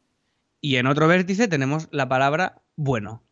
[0.60, 3.22] y en otro vértice tenemos la palabra bueno,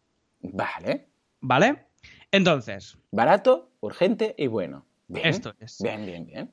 [0.40, 1.08] vale.
[1.40, 1.86] ¿vale?
[2.30, 4.84] Entonces, Barato, urgente y bueno.
[5.08, 5.26] Bien.
[5.26, 5.80] Esto es.
[5.80, 6.52] Bien, bien, bien.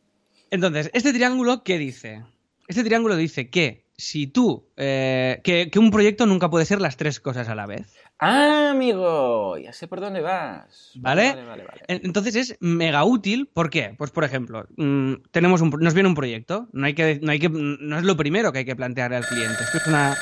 [0.53, 2.23] Entonces, este triángulo, ¿qué dice?
[2.67, 6.95] Este triángulo dice que si tú, eh, que, que un proyecto nunca puede ser las
[6.97, 10.93] tres cosas a la vez, Ah, amigo, ya sé por dónde vas.
[10.95, 11.29] ¿vale?
[11.29, 11.81] Vale, vale, vale.
[11.87, 13.95] En- Entonces es mega útil, ¿por qué?
[13.97, 17.39] Pues por ejemplo, mm, tenemos un, nos viene un proyecto, no hay que, no hay
[17.39, 19.63] que, no es lo primero que hay que plantearle al cliente.
[19.63, 20.15] Esto es una,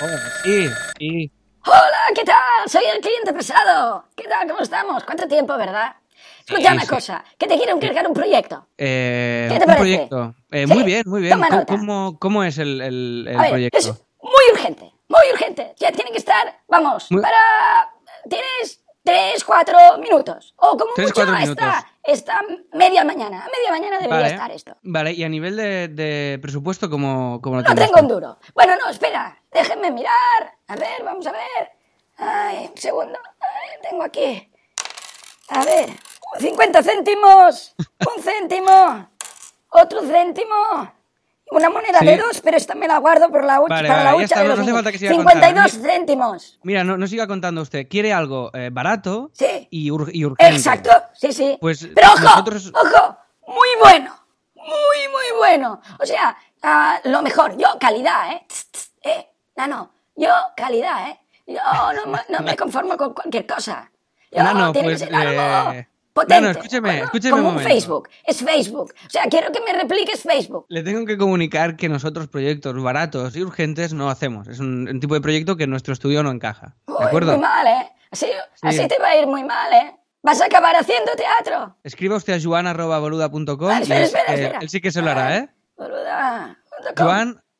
[0.00, 0.06] oh,
[0.44, 0.66] sí,
[0.98, 1.32] sí,
[1.64, 2.36] Hola, ¿qué tal?
[2.66, 4.04] Soy el cliente pesado.
[4.16, 4.46] ¿Qué tal?
[4.48, 5.04] ¿Cómo estamos?
[5.04, 5.96] ¿Cuánto tiempo, verdad?
[6.46, 6.88] Escucha Sí, una sí.
[6.88, 8.66] cosa, que te quiero encargar un proyecto.
[8.78, 9.78] Eh, ¿Qué te parece?
[9.82, 10.34] proyecto.
[10.50, 11.32] Eh, Sí, muy bien, muy bien.
[11.40, 13.78] toma ¿Cómo, cómo, es el, el- el A ver, proyecto?
[13.78, 13.86] es
[14.22, 15.74] muy urgente, muy urgente.
[15.78, 17.36] Ya tiene que estar, vamos, Muy- para...
[18.28, 20.54] Tienes tres, cuatro minutos.
[20.56, 22.40] O como Tres, mucho esta, esta
[22.72, 23.44] media mañana.
[23.44, 24.76] A media mañana debería Vale, estar esto.
[24.82, 28.38] vale, y a nivel de, de presupuesto, ¿cómo, cómo lo No tengo un duro.
[28.54, 29.40] Bueno, no, espera.
[29.52, 30.56] Déjenme mirar.
[30.66, 31.70] A ver, vamos a ver.
[32.18, 33.18] Ay, un segundo.
[33.40, 34.50] Ay, tengo aquí.
[35.48, 35.90] A ver.
[36.38, 37.74] 50 céntimos.
[37.78, 39.08] Un céntimo.
[39.70, 40.54] Otro céntimo.
[41.50, 42.06] Una moneda Sí.
[42.06, 44.36] de dos, pero esta me la guardo por la hucha, Vale, para vale, la hucha
[44.36, 45.88] de no- los no hace falta que siga 52 contando.
[45.88, 46.58] céntimos.
[46.62, 47.88] Mira, no, no siga contando usted.
[47.88, 49.66] Quiere algo eh, barato Sí.
[49.70, 50.54] y, ur- y urgente.
[50.54, 51.56] Exacto, sí, sí.
[51.58, 54.14] Pues Pero ojo, nosotros- ojo, muy bueno,
[54.56, 55.80] muy, muy bueno.
[55.98, 58.44] O sea, ah, lo mejor, yo calidad, ¿eh?
[58.46, 61.18] Tss, tss, eh, no, no, yo calidad, ¿eh?
[61.46, 61.60] Yo
[61.94, 63.90] no, me- no me conformo con cualquier cosa.
[64.30, 65.88] Yo, Nano, tiene pues, que ser algo eh,
[66.20, 66.34] potente.
[66.40, 67.58] Nano, escúcheme, Bueno, escúcheme Como un.
[67.60, 68.92] Facebook, es Facebook.
[69.06, 70.66] O sea, quiero que me repliques Facebook.
[70.68, 74.48] Le tengo que comunicar que nosotros proyectos baratos y urgentes no hacemos.
[74.48, 76.76] Es un, un tipo de proyecto que en nuestro estudio no encaja.
[76.86, 77.32] Uy, ¿De acuerdo?
[77.32, 77.90] muy mal, ¿eh?
[78.10, 78.26] Así,
[78.62, 79.94] así te va a ir muy mal, ¿eh?
[80.22, 81.76] Vas a acabar haciendo teatro.
[81.84, 84.58] Escriba usted a joan.boluda.com Ah, espera, él, espera, espera.
[84.60, 85.48] él sí que se lo hará, ¿eh?
[85.76, 87.06] Boluda.com.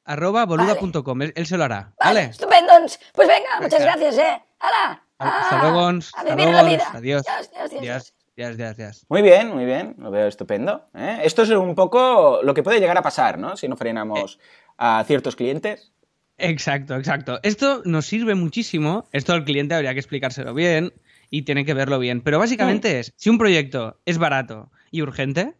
[0.06, 1.22] joan.boluda.com.
[1.22, 1.92] Él, él se lo hará.
[1.98, 2.22] Vale, ¿Vale?
[2.30, 2.72] estupendo.
[3.14, 4.42] Pues venga, muchas gracias, ¿eh?
[4.60, 5.02] ¡Hala!
[5.18, 5.80] Hasta Ah, luego.
[5.86, 6.90] A vivir la vida.
[6.94, 7.22] Adiós.
[7.28, 8.14] Adiós, adiós, adiós.
[8.38, 9.06] Adiós, adiós, adiós.
[9.08, 10.84] Muy bien, muy bien, lo veo estupendo.
[10.94, 11.18] ¿eh?
[11.24, 13.56] Esto es un poco lo que puede llegar a pasar, ¿no?
[13.56, 14.38] Si no frenamos
[14.76, 15.92] a ciertos clientes.
[16.36, 17.40] Exacto, exacto.
[17.42, 19.08] Esto nos sirve muchísimo.
[19.12, 20.92] Esto al cliente habría que explicárselo bien
[21.30, 22.20] y tiene que verlo bien.
[22.20, 25.54] Pero básicamente es, si un proyecto es barato y urgente,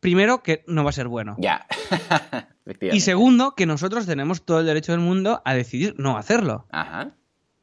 [0.00, 1.36] primero que no va a ser bueno.
[1.38, 1.66] Ya.
[2.80, 6.66] Y segundo, que nosotros tenemos todo el derecho del mundo a decidir no hacerlo.
[6.70, 7.10] Ajá.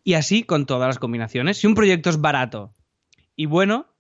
[0.03, 1.57] Y así con todas las combinaciones.
[1.57, 2.71] Si un proyecto es barato
[3.35, 3.90] y bueno,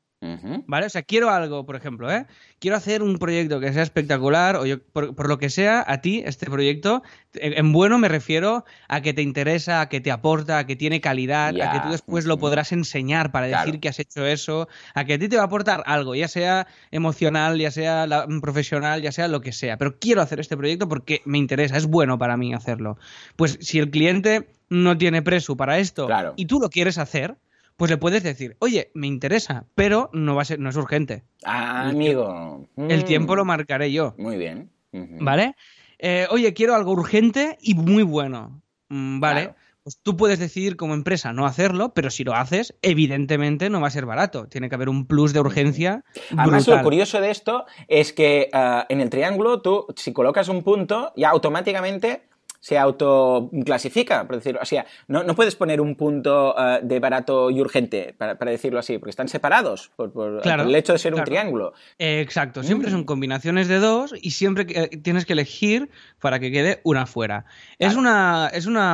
[0.67, 0.85] ¿Vale?
[0.85, 2.27] O sea, quiero algo, por ejemplo, ¿eh?
[2.59, 5.99] Quiero hacer un proyecto que sea espectacular, o yo, por, por lo que sea, a
[6.01, 7.01] ti, este proyecto,
[7.33, 10.75] en, en bueno me refiero a que te interesa, a que te aporta, a que
[10.75, 13.65] tiene calidad, a que tú después lo podrás enseñar para Claro.
[13.65, 16.27] decir que has hecho eso, a que a ti te va a aportar algo, ya
[16.27, 19.77] sea emocional, ya sea la- profesional, ya sea lo que sea.
[19.77, 22.97] Pero quiero hacer este proyecto porque me interesa, es bueno para mí hacerlo.
[23.37, 26.33] Pues si el cliente no tiene preso para esto Claro.
[26.37, 27.35] y tú lo quieres hacer,
[27.81, 31.23] pues le puedes decir, oye, me interesa, pero no va a ser, no es urgente.
[31.43, 32.67] Ah, amigo.
[32.77, 33.05] El Mm.
[33.05, 34.69] tiempo lo marcaré yo, Muy bien.
[34.91, 35.55] ¿vale?
[35.97, 38.61] Eh, oye, quiero algo urgente y muy bueno.
[38.89, 39.41] Mm, vale.
[39.45, 39.55] Claro.
[39.83, 43.87] Pues tú puedes decidir como empresa no hacerlo, pero si lo haces, evidentemente no va
[43.87, 44.47] a ser barato.
[44.47, 46.03] Tiene que haber un plus de urgencia.
[46.37, 50.61] Además, lo curioso de esto es que ah, en el triángulo tú, si colocas un
[50.61, 52.27] punto, ya automáticamente
[52.61, 54.63] se autoclasifica, por decirlo.
[54.63, 58.79] Sea, no, no puedes poner un punto ah, de barato y urgente, para, para decirlo
[58.79, 61.73] así, porque están separados por, por- Claro, por el hecho de ser un triángulo.
[61.97, 62.91] Eh, exacto, siempre Mm.
[62.91, 67.05] son combinaciones de dos y siempre que- eh, tienes que elegir para que quede una
[67.07, 67.45] fuera.
[67.79, 68.93] Es una, es una,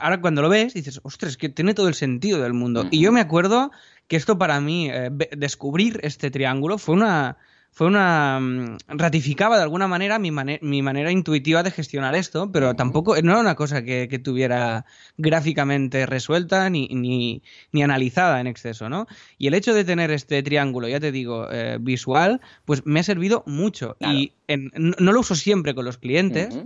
[0.00, 2.86] ahora cuando lo ves dices, ostras, que tiene todo el sentido del mundo.
[2.90, 3.70] Y yo me acuerdo
[4.08, 7.36] que esto para mí, eh, descubrir este triángulo fue una,
[7.76, 12.74] fue una, mm, ratificaba de alguna manera mi, mi manera intuitiva de gestionar esto, pero
[12.76, 14.84] tampoco, no era una cosa que, que tuviera
[15.18, 19.08] gráficamente resuelta ni, ni, ni analizada en exceso, ¿no?
[19.38, 23.02] Y el hecho de tener este triángulo, ya te digo, eh, visual, pues me ha
[23.02, 23.96] servido mucho.
[23.98, 24.14] Claro.
[24.18, 26.56] Y en- no, no lo uso siempre con los clientes,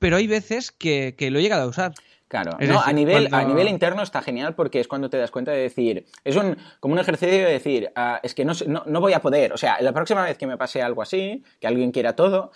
[0.00, 1.94] pero hay veces que, que lo he llegado a usar.
[2.34, 5.52] Claro, no, a, nivel, a nivel interno está genial porque es cuando te das cuenta
[5.52, 9.00] de decir, es un, como un ejercicio de decir, ah, es que no, no, no
[9.00, 11.92] voy a poder, o sea, la próxima vez que me pase algo así, que alguien
[11.92, 12.50] quiera todo,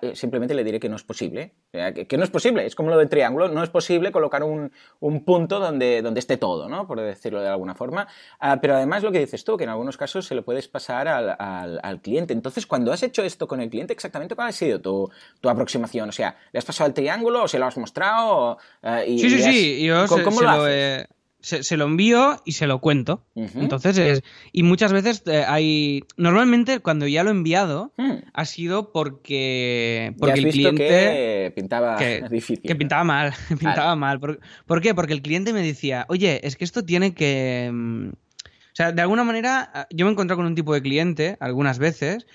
[0.00, 2.88] eh, simplemente le diré que no es posible, que, que no es posible, es como
[2.90, 6.86] lo del triángulo, no es posible colocar un, un punto donde, donde esté todo, ¿no?
[6.86, 8.08] Por decirlo de alguna forma,
[8.40, 11.08] Ah, pero además lo que dices tú, que en algunos casos se lo puedes pasar
[11.08, 14.52] al, al- al cliente, entonces cuando has hecho esto con el cliente, exactamente cuál ha
[14.52, 17.76] sido tu, tu aproximación, o sea, ¿le has pasado el triángulo o se lo has
[17.76, 18.28] mostrado?
[18.52, 19.82] O, ah, y- Sí, sí, y has- sí.
[19.84, 21.08] Yo ¿Cómo, se, cómo se lo lo, haces?
[21.40, 23.24] Se- se lo envío y se lo cuento.
[23.34, 24.22] Entonces es.
[24.52, 26.02] Y muchas veces eh, hay.
[26.16, 28.16] Normalmente, cuando ya lo he enviado, Hmm.
[28.32, 30.14] ha sido porque.
[30.18, 30.88] Porque has el visto cliente.
[30.88, 32.60] que pintaba que, difícil.
[32.66, 34.18] que pintaba mal, pintaba mal.
[34.20, 34.94] ¿Por, por qué?
[34.94, 37.70] Porque el cliente me decía, oye, es que esto tiene que...
[37.72, 40.82] mm, O sea, de alguna manera, ah, yo me he encontrado con un tipo de
[40.82, 42.26] cliente, algunas veces,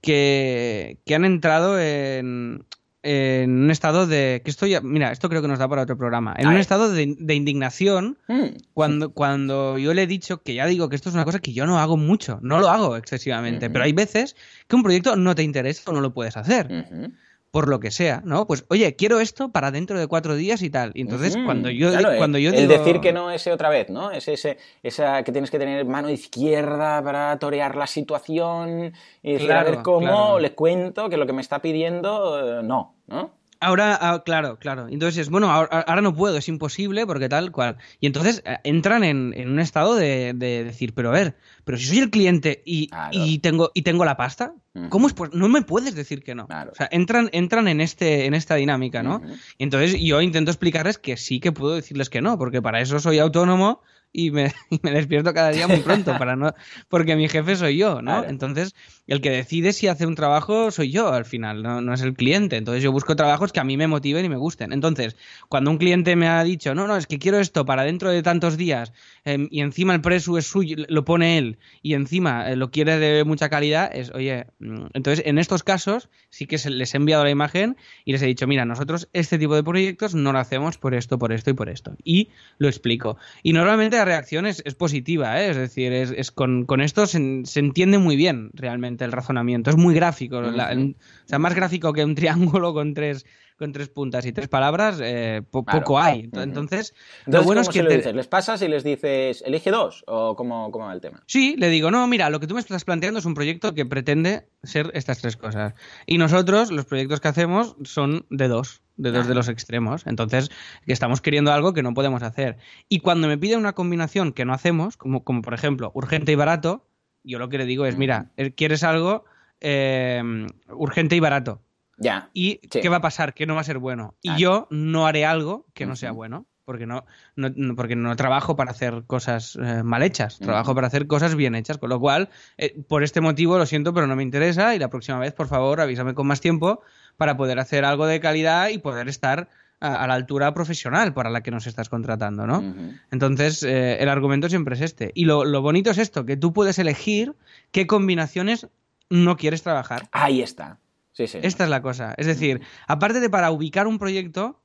[0.00, 2.64] que, que han entrado en,
[3.06, 4.42] en un estado de...
[4.44, 6.34] que esto ya, Mira, esto creo que nos da para otro programa.
[6.36, 6.60] En A un ver.
[6.60, 8.56] estado de, de indignación Hmm.
[8.74, 11.52] cuando, cuando yo le he dicho que ya digo que esto es una cosa que
[11.52, 13.72] yo no hago mucho, no lo hago excesivamente, Ujú.
[13.72, 14.36] pero hay veces
[14.68, 17.12] que un proyecto no te interesa o no lo puedes hacer Ujú.
[17.52, 18.46] por lo que sea, ¿no?
[18.46, 20.90] Pues, oye, quiero esto para dentro de cuatro días y tal.
[20.94, 22.72] Y entonces, cuando yo, Claro, cuando yo el digo...
[22.72, 24.10] decir que no ese otra vez, ¿no?
[24.10, 28.92] Es ese, esa que tienes que tener mano izquierda para torear la situación
[29.22, 30.38] y a Claro, ver cómo claro.
[30.40, 33.34] le cuento que lo que me está pidiendo, eh, no, ¿no?
[33.58, 34.86] Ahora, ah, claro, claro.
[34.90, 37.78] Entonces, es, bueno, ahora, ahora no puedo, es imposible porque tal cual.
[38.00, 41.78] Y entonces eh, entran en, en un estado de, de decir, pero a ver, pero
[41.78, 43.10] si soy el cliente y, Claro.
[43.12, 44.52] y tengo, y tengo la pasta.
[44.90, 45.14] ¿cómo es?
[45.14, 46.46] Pues no me puedes decir que no.
[46.48, 46.70] Claro.
[46.70, 49.22] O sea, entran, entran en, este, en esta dinámica, ¿no?
[49.56, 52.98] Y entonces yo intento explicarles que sí que puedo decirles que no, porque para eso
[52.98, 53.80] soy autónomo
[54.12, 56.54] y me, y me despierto cada día muy pronto, para no,
[56.88, 58.12] porque mi jefe soy yo, ¿no?
[58.12, 58.28] Claro.
[58.28, 58.74] Entonces,
[59.06, 62.14] el que decide si hace un trabajo soy yo al final, no, no es el
[62.14, 62.56] cliente.
[62.56, 64.72] Entonces yo busco trabajos que a mí me motiven y me gusten.
[64.72, 65.16] Entonces,
[65.48, 68.22] cuando un cliente me ha dicho, no, no, es que quiero esto para dentro de
[68.22, 68.92] tantos días
[69.24, 72.98] em, y encima el precio es suyo, lo pone él y encima eh, lo quiere
[72.98, 76.96] de mucha calidad, es, oye, mm, entonces en estos casos sí que se les he
[76.96, 80.38] enviado la imagen y les he dicho, mira, nosotros este tipo de proyectos no lo
[80.38, 81.96] hacemos por esto, por esto y por esto.
[82.02, 83.18] Y lo explico.
[83.42, 85.50] Y normalmente la reacción es, es positiva, ¿eh?
[85.50, 89.70] es decir, es, es con, con esto se, se entiende muy bien realmente el razonamiento.
[89.70, 93.26] Es muy gráfico, la- o sea, más gráfico que un triángulo con tres
[93.58, 95.80] con tres puntas y tres palabras, eh, po- Claro.
[95.80, 96.28] poco hay.
[96.30, 96.40] Ujú.
[96.40, 98.14] Entonces, lo Entonces, bueno ¿cómo es que se lo te- dices?
[98.14, 100.04] ¿Les pasas y les dices, elige dos?
[100.06, 101.22] ¿O cómo, cómo va el tema?
[101.26, 103.86] Sí, le digo, no, mira, lo que tú me estás planteando es un proyecto que
[103.86, 105.74] pretende ser estas tres cosas.
[106.06, 110.06] Y nosotros, los proyectos que hacemos son de dos, de dos de los extremos.
[110.06, 110.50] Entonces,
[110.84, 112.58] que estamos queriendo algo que no podemos hacer.
[112.88, 116.34] Y cuando me piden una combinación que no hacemos, como, como por ejemplo urgente y
[116.34, 116.86] barato,
[117.24, 119.24] yo lo que le digo es, mira, eh, ¿quieres algo
[119.60, 120.22] eh,
[120.68, 121.62] urgente y barato?
[121.96, 122.30] Ya.
[122.34, 122.80] ¿Y Sí.
[122.80, 123.34] qué va a pasar?
[123.34, 124.14] Que no va a ser bueno.
[124.22, 126.46] Y yo no haré algo que no sea bueno.
[126.66, 127.04] Porque no,
[127.36, 131.54] no- porque no trabajo para hacer cosas eh, mal hechas, trabajo para hacer cosas bien
[131.54, 131.78] hechas.
[131.78, 132.28] Con lo cual,
[132.58, 134.74] eh, por este motivo lo siento, pero no me interesa.
[134.74, 136.80] Y la próxima vez, por favor, avísame con más tiempo
[137.16, 141.30] para poder hacer algo de calidad y poder estar a, a la altura profesional para
[141.30, 142.74] la que nos estás contratando, ¿no?
[143.12, 145.12] Entonces, eh, el argumento siempre es este.
[145.14, 147.36] Y lo, lo bonito es esto, que tú puedes elegir
[147.70, 148.66] qué combinaciones
[149.08, 150.08] no quieres trabajar.
[150.10, 150.78] Ahí está.
[151.16, 151.38] Sí, sí.
[151.40, 152.14] Esta es la cosa.
[152.18, 154.60] Es decir, aparte de para ubicar un proyecto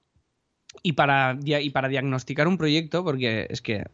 [0.84, 3.86] y para, y para diagnosticar un proyecto, porque es que,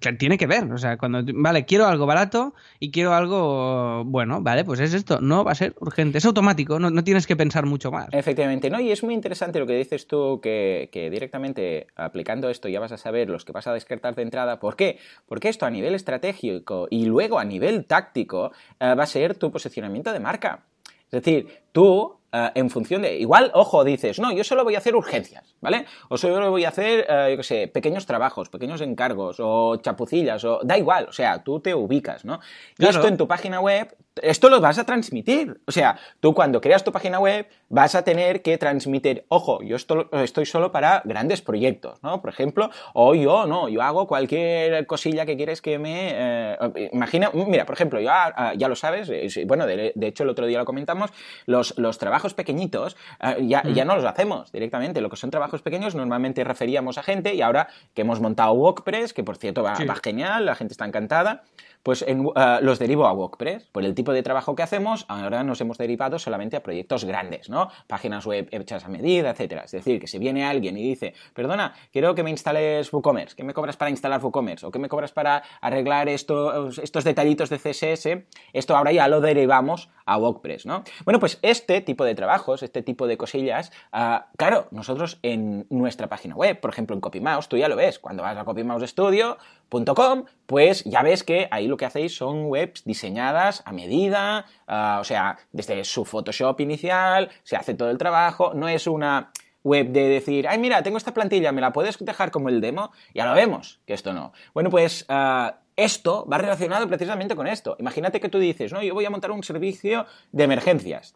[0.00, 0.72] que tiene que ver.
[0.72, 5.20] O sea, cuando, vale, quiero algo barato y quiero algo bueno, vale, pues es esto.
[5.20, 8.08] No va a ser urgente, es automático, no, no tienes que pensar mucho más.
[8.12, 8.80] Efectivamente, ¿no?
[8.80, 12.92] Y es muy interesante lo que dices tú, que, que directamente aplicando esto ya vas
[12.92, 14.58] a saber los que vas a descartar de entrada.
[14.58, 14.98] ¿Por qué?
[15.26, 19.52] Porque esto a nivel estratégico y luego a nivel táctico eh, va a ser tu
[19.52, 20.64] posicionamiento de marca.
[21.06, 23.18] Es decir, tú, eh, en función de.
[23.18, 25.84] Igual, ojo, dices, no, yo solo voy a hacer urgencias, ¿vale?
[26.08, 30.42] O solo voy a hacer, eh, yo qué sé, pequeños trabajos, pequeños encargos, o chapucillas,
[30.46, 30.60] o.
[30.62, 32.40] Da igual, o sea, tú te ubicas, ¿no?
[32.72, 32.96] Y Claro.
[32.96, 35.60] esto en tu página web, esto lo vas a transmitir.
[35.66, 39.76] O sea, tú cuando creas tu página web vas a tener que transmitir, ojo, yo
[39.76, 42.22] esto, estoy solo para grandes proyectos, ¿no?
[42.22, 46.12] Por ejemplo, o yo no, yo hago cualquier cosilla que quieres que me...
[46.14, 49.10] eh, imagina, mira, por ejemplo, yo, ah, ya lo sabes,
[49.46, 51.10] bueno, de, de hecho el otro día lo comentamos,
[51.44, 55.00] los, los trabajos pequeñitos eh, ya, ya no los hacemos directamente.
[55.00, 59.12] Lo que son trabajos pequeños normalmente referíamos a gente y ahora que hemos montado WordPress,
[59.12, 59.84] que por cierto va, Sí.
[59.84, 61.42] va genial, la gente está encantada,
[61.82, 63.64] pues en, eh, los derivo a WordPress.
[63.72, 67.48] Por el tipo de trabajo que hacemos, ahora nos hemos derivado solamente a proyectos grandes,
[67.48, 67.70] ¿no?
[67.86, 69.62] Páginas web hechas a medida, etcétera.
[69.64, 73.44] Es decir, que si viene alguien y dice, perdona, quiero que me instales WooCommerce, ¿qué
[73.44, 74.66] me cobras para instalar WooCommerce?
[74.66, 78.26] ¿O qué me cobras para arreglar estos, estos detallitos de CSS?
[78.52, 80.84] Esto ahora ya lo derivamos a WordPress, ¿no?
[81.04, 86.08] Bueno, pues este tipo de trabajos, este tipo de cosillas, ah, claro, nosotros en nuestra
[86.08, 90.84] página web, por ejemplo en CopyMouse, tú ya lo ves, cuando vas a copymousestudio.com, pues
[90.84, 95.38] ya ves que ahí lo que hacéis son webs diseñadas a medida, ah, o sea,
[95.52, 99.32] desde su Photoshop inicial, se hace todo el trabajo, no es una
[99.64, 102.92] web de decir, ay, mira, tengo esta plantilla, ¿me la puedes dejar como el demo?
[103.12, 104.32] Ya lo vemos, que esto no.
[104.54, 107.76] Bueno, pues ah, esto va relacionado precisamente con esto.
[107.78, 111.14] Imagínate que tú dices, no, yo voy a montar un servicio de emergencias.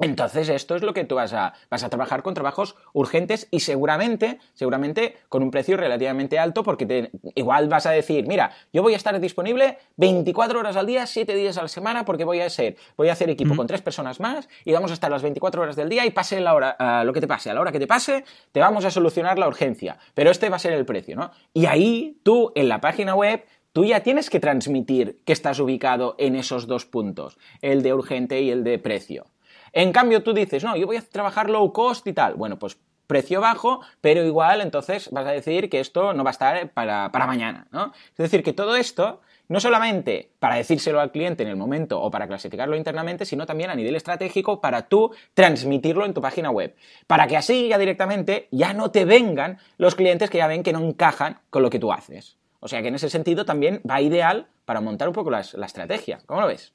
[0.00, 3.60] Entonces, esto es lo que tú vas a, vas a trabajar con trabajos urgentes y
[3.60, 8.82] seguramente, seguramente con un precio relativamente alto, porque te- igual vas a decir, mira, yo
[8.82, 12.40] voy a estar disponible 24 horas al día, 7 días a la semana, porque voy
[12.40, 15.22] a ser, voy a hacer equipo con tres personas más y vamos a estar las
[15.22, 17.60] 24 horas del día y pase la hora, ah, lo que te pase, a la
[17.60, 19.96] hora que te pase, te vamos a solucionar la urgencia.
[20.12, 21.30] Pero este va a ser el precio, ¿no?
[21.54, 23.42] Y ahí tú, en la página web,
[23.72, 28.40] Tú ya tienes que transmitir que estás ubicado en esos dos puntos, el de urgente
[28.40, 29.26] y el de precio.
[29.72, 32.34] En cambio, tú dices, no, yo voy a trabajar low cost y tal.
[32.34, 36.32] Bueno, pues precio bajo, pero igual entonces vas a decir que esto no va a
[36.32, 37.92] estar para, para mañana, ¿no?
[38.10, 42.10] Es decir, que todo esto, no solamente para decírselo al cliente en el momento o
[42.10, 46.76] para clasificarlo internamente, sino también a nivel estratégico para tú transmitirlo en tu página web.
[47.06, 50.72] Para que así ya directamente ya no te vengan los clientes que ya ven que
[50.72, 52.37] no encajan con lo que tú haces.
[52.60, 56.18] O sea que en ese sentido también va ideal para montar un poco la estrategia.
[56.26, 56.72] ¿Cómo lo ves?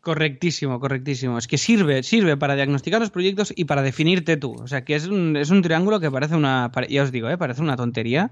[0.00, 1.36] Correctísimo, correctísimo.
[1.36, 4.52] Es que sirve, sirve para diagnosticar los proyectos y para definirte tú.
[4.54, 7.36] O sea, que es un, es un triángulo que parece una, ya os digo, ¿eh?
[7.36, 8.30] parece una tontería,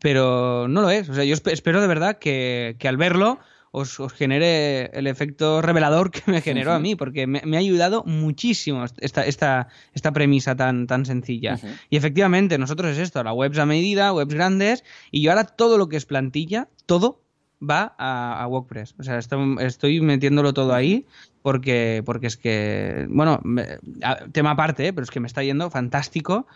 [0.00, 1.08] pero no lo es.
[1.10, 3.38] O sea, yo espe- espero de verdad que, que al verlo
[3.74, 7.60] os, os genere el efecto revelador que me generó a mí, porque me, me ha
[7.60, 11.58] ayudado muchísimo esta, esta, esta premisa tan, tan sencilla.
[11.90, 15.78] Y efectivamente, nosotros es esto, la webs a medida, webs grandes, y yo ahora todo
[15.78, 17.22] lo que es plantilla, todo
[17.60, 18.94] va a, a WordPress.
[18.98, 21.06] O sea, esto- estoy metiéndolo todo ahí
[21.42, 24.92] porque, porque es que, bueno, me- a- tema aparte, ¿eh?
[24.92, 26.46] pero es que me está yendo fantástico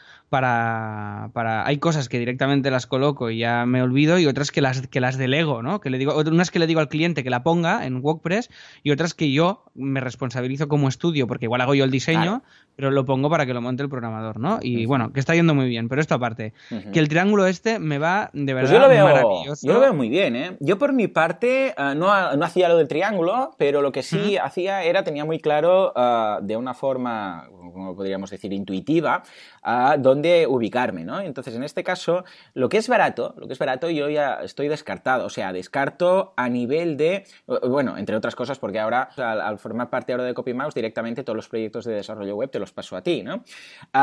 [0.46, 1.66] para, para...
[1.66, 5.00] Hay cosas que directamente las coloco y ya me olvido y otras que las, que
[5.00, 5.80] las delego, ¿no?
[5.80, 8.50] Que le digo, unas que le digo al cliente que la ponga en WordPress
[8.82, 12.42] y otras que yo me responsabilizo como estudio porque igual hago yo el diseño, Claro.
[12.76, 14.58] pero lo pongo para que lo monte el programador, ¿no?
[14.62, 16.52] Y bueno, que está yendo muy bien, pero esto aparte,
[16.92, 19.66] que el triángulo este me va de verdad Pues yo lo veo, maravilloso.
[19.66, 20.56] yo lo veo muy bien, ¿eh?
[20.60, 24.36] Yo por mi parte eh, no, no hacía lo del triángulo, pero lo que sí
[24.36, 29.22] hacía era, tenía muy claro eh, de una forma, como podríamos decir, intuitiva,
[29.98, 31.20] dónde ubicarme, ¿no?
[31.20, 34.68] Entonces, en este caso, lo que es barato, lo que es barato yo ya estoy
[34.68, 39.90] descartado, o sea, descarto a nivel de, bueno, entre otras cosas, porque ahora, al, formar
[39.90, 43.02] parte ahora de CopyMouse, directamente todos los proyectos de desarrollo web te los paso a
[43.02, 43.42] ti, ¿no?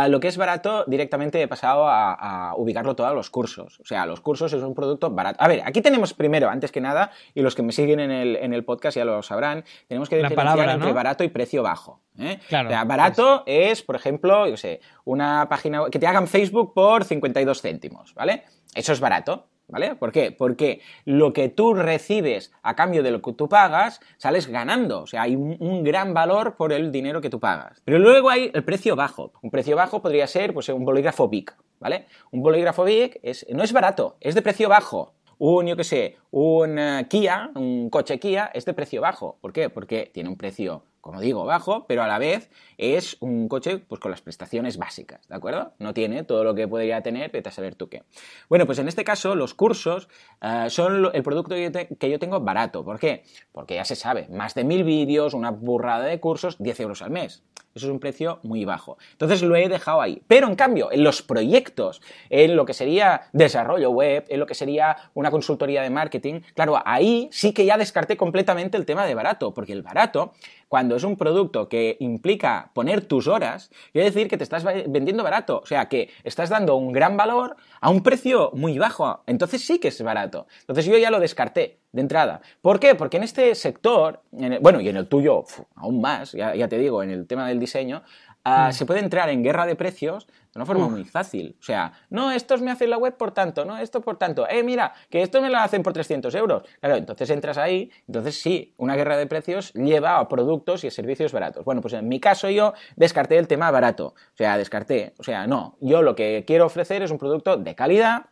[0.10, 3.80] Lo que es barato, directamente he pasado a, ubicarlo todo a los cursos.
[3.80, 5.42] O sea, los cursos es un producto barato.
[5.42, 8.36] A ver, aquí tenemos primero, antes que nada, y los que me siguen en el,
[8.36, 10.30] en el podcast ya lo sabrán, tenemos que La
[10.64, 10.96] diferenciar entre ¿no?
[10.96, 12.02] barato y precio bajo.
[12.18, 12.40] ¿eh?
[12.48, 16.74] Claro, O sea, barato es, por ejemplo, yo sé, una página que te hagan Facebook
[16.74, 18.44] por 52 céntimos, ¿vale?
[18.76, 19.48] Eso es barato.
[19.66, 19.96] ¿Vale?
[19.96, 20.32] ¿Por qué?
[20.32, 25.02] Porque lo que tú recibes a cambio de lo que tú pagas, sales ganando.
[25.02, 27.82] O sea, hay un, un gran valor por el dinero que tú pagas.
[27.86, 29.32] Pero luego hay el precio bajo.
[29.42, 32.08] Un precio bajo podría ser pues, un bolígrafo Bic, ¿vale?
[32.32, 35.16] Un bolígrafo Bic es, no es barato, es de precio bajo.
[35.46, 36.80] Un, yo qué sé, un
[37.10, 39.40] Kia, un coche Kia, es de precio bajo.
[39.42, 39.70] ¿Por qué?
[39.70, 44.00] Porque tiene un precio como digo, bajo, pero a la vez es un coche pues,
[44.00, 45.74] con las prestaciones básicas, ¿de acuerdo?
[45.78, 48.04] No tiene todo lo que podría tener, vete a saber tú qué.
[48.48, 50.08] Bueno, pues en este caso los cursos
[50.42, 52.86] eh, son el producto que yo, que yo tengo barato.
[52.86, 53.26] ¿Por qué?
[53.52, 57.12] Porque ya se sabe, más de mil vídeos, una burrada de cursos, 10 euros al
[57.12, 57.44] mes.
[57.76, 58.98] Eso es un precio muy bajo.
[59.12, 60.22] Entonces lo he dejado ahí.
[60.28, 64.54] Pero en cambio, en los proyectos, en lo que sería desarrollo web, en lo que
[64.54, 69.16] sería una consultoría de marketing, claro, ahí sí que ya descarté completamente el tema de
[69.16, 70.34] barato, porque el barato,
[70.74, 75.24] cuando es un producto que implica poner tus horas, quiere decir que te estás vendiendo
[75.24, 75.60] barato.
[75.62, 79.22] O sea, que estás dando un gran valor a un precio muy bajo.
[79.28, 80.48] Entonces sí que es barato.
[80.62, 82.42] Entonces yo ya lo descarté de entrada.
[82.64, 82.96] ¿Por qué?
[82.96, 85.44] Porque en este sector, en el- bueno, y en el tuyo
[85.76, 88.02] aún más, ya, ya te digo, en el tema del diseño,
[88.44, 91.56] ah, se puede entrar en guerra de precios de una forma muy fácil.
[91.60, 94.48] O sea, no, estos me hacen la web por tanto, no, esto por tanto.
[94.48, 96.64] Eh, mira, que estos me la hacen por 300 euros.
[96.80, 100.92] Claro, entonces entras ahí, entonces sí, una guerra de precios lleva a productos y a
[100.92, 101.66] servicios baratos.
[101.66, 104.08] Bueno, pues en mi caso yo descarté el tema barato.
[104.08, 107.74] O sea, descarté, o sea, no, yo lo que quiero ofrecer es un producto de
[107.74, 108.28] calidad,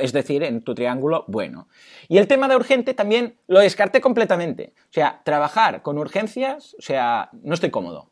[0.00, 1.68] es decir, en tu triángulo bueno.
[2.08, 4.72] Y el tema de urgente también lo descarté completamente.
[4.84, 8.11] O sea, trabajar con urgencias, o sea, no estoy cómodo.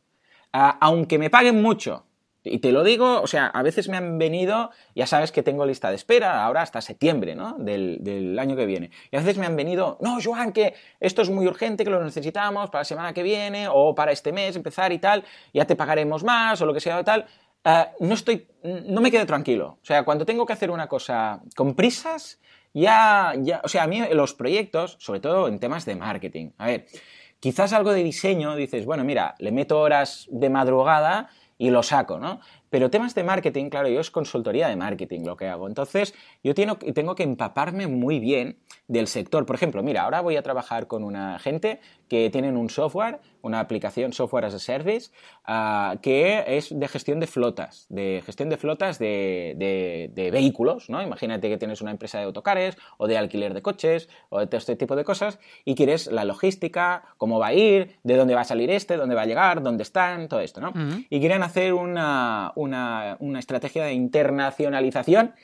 [0.53, 2.05] Ah, aunque me paguen mucho,
[2.42, 5.66] y te lo digo, o sea, a veces me han venido, ya sabes que tengo
[5.66, 7.57] lista de espera, ahora hasta septiembre, ¿no?
[7.59, 8.90] Del, del año que viene.
[9.11, 12.03] Y a veces me han venido, no, Joan, que esto es muy urgente, que lo
[12.03, 15.22] necesitamos para la semana que viene o para este mes empezar y tal,
[15.53, 17.26] ya te pagaremos más o lo que sea o tal.
[17.62, 19.78] Ah, no estoy, no me quedo tranquilo.
[19.82, 22.40] O sea, cuando tengo que hacer una cosa con prisas,
[22.72, 26.66] ya, ya, o sea, a mí los proyectos, sobre todo en temas de marketing, a
[26.68, 26.86] ver,
[27.41, 31.30] quizás algo de diseño, dices, bueno, mira, le meto horas de madrugada
[31.61, 32.40] y lo saco, ¿no?
[32.70, 35.66] Pero temas de marketing, claro, yo es consultoría de marketing lo que hago.
[35.68, 38.58] Entonces, yo tengo, tengo que empaparme muy bien
[38.88, 39.44] del sector.
[39.44, 43.58] Por ejemplo, mira, ahora voy a trabajar con una gente que tienen un software, una
[43.61, 45.11] aplicación software as a service,
[45.44, 50.88] ah, que es de gestión de flotas, de gestión de flotas de, de- de vehículos,
[50.90, 51.02] ¿no?
[51.02, 54.58] Imagínate que tienes una empresa de autocares o de alquiler de coches o de todo
[54.58, 58.42] este tipo de cosas y quieres la logística, cómo va a ir, de dónde va
[58.42, 60.70] a salir este, dónde va a llegar, dónde están, todo esto, ¿no?
[60.70, 61.02] Ujú.
[61.11, 65.34] Y quieren hacer una, una- una estrategia de internacionalización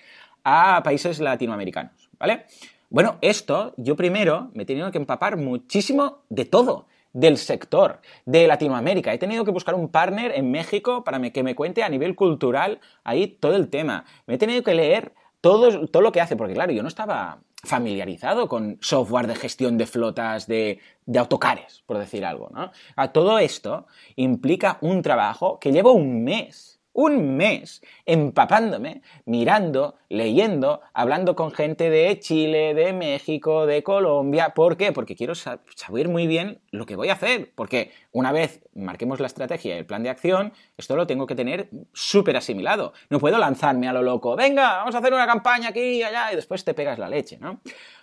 [0.45, 2.45] a países latinoamericanos, ¿vale?
[2.89, 8.47] Bueno, esto yo primero me he tenido que empapar muchísimo de todo, del sector, de
[8.47, 9.13] Latinoamérica.
[9.13, 12.79] He tenido que buscar un partner en México para que me cuente a nivel cultural
[13.05, 14.05] ahí todo el tema.
[14.27, 17.39] Me he tenido que leer todo, todo lo que hace, porque claro, yo no estaba
[17.65, 22.71] familiarizado con software de gestión de flotas de, de autocares, por decir algo, ¿no?
[22.97, 23.87] A todo esto
[24.17, 31.91] implica un trabajo que llevo un mes un mes empapándome, mirando, leyendo, hablando con gente
[31.91, 34.55] de Chile, de México, de Colombia.
[34.55, 34.93] ¿Por qué?
[34.93, 37.53] Porque quiero sa- saber muy bien lo que voy a hacer.
[37.55, 41.35] Porque una vez marquemos la estrategia y el plan de acción, esto lo tengo que
[41.35, 42.95] tener súper asimilado.
[43.11, 44.35] No puedo lanzarme a lo loco.
[44.35, 47.37] Venga, vamos a hacer una campaña aquí y allá y después te pegas la leche,
[47.39, 47.61] ¿no?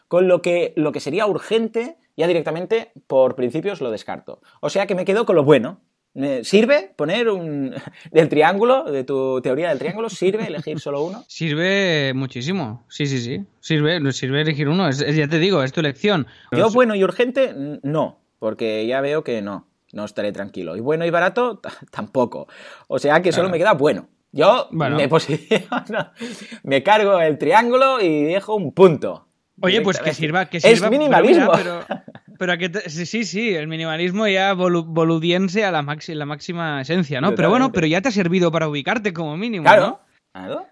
[0.07, 4.41] Con lo que, lo que sería urgente, ya directamente, por principios, lo descarto.
[4.61, 5.79] O sea que me quedo con lo bueno.
[6.43, 7.73] ¿Sirve poner un.
[8.11, 10.09] del triángulo, de tu teoría del triángulo?
[10.09, 11.23] ¿Sirve elegir solo uno?
[11.27, 12.85] Sirve muchísimo.
[12.87, 13.43] Sí, sí, sí.
[13.59, 14.87] Sirve, sirve elegir uno.
[14.87, 16.27] Es, es- ya te digo, es tu elección.
[16.51, 20.75] Yo, bueno y urgente, no, porque ya veo que no, no estaré tranquilo.
[20.77, 21.59] Y bueno y barato,
[21.91, 22.47] tampoco.
[22.87, 23.51] O sea que solo Claro.
[23.53, 24.07] me queda bueno.
[24.31, 24.97] Yo Bueno.
[24.97, 26.11] me posiciono,
[26.63, 29.27] me cargo el triángulo y dejo un punto.
[29.61, 30.89] Oye, pues que sirva, que Es sirva.
[30.89, 31.51] pero minimalismo.
[31.51, 31.85] mira, Pero,
[32.39, 36.15] pero a que te- sí, sí, sí, el minimalismo ya bolu- boludiense a la, maxi-
[36.15, 37.35] la máxima esencia, ¿no?
[37.35, 39.81] Pero bueno, pero ya te ha servido para ubicarte como mínimo, Claro.
[39.87, 39.99] ¿no?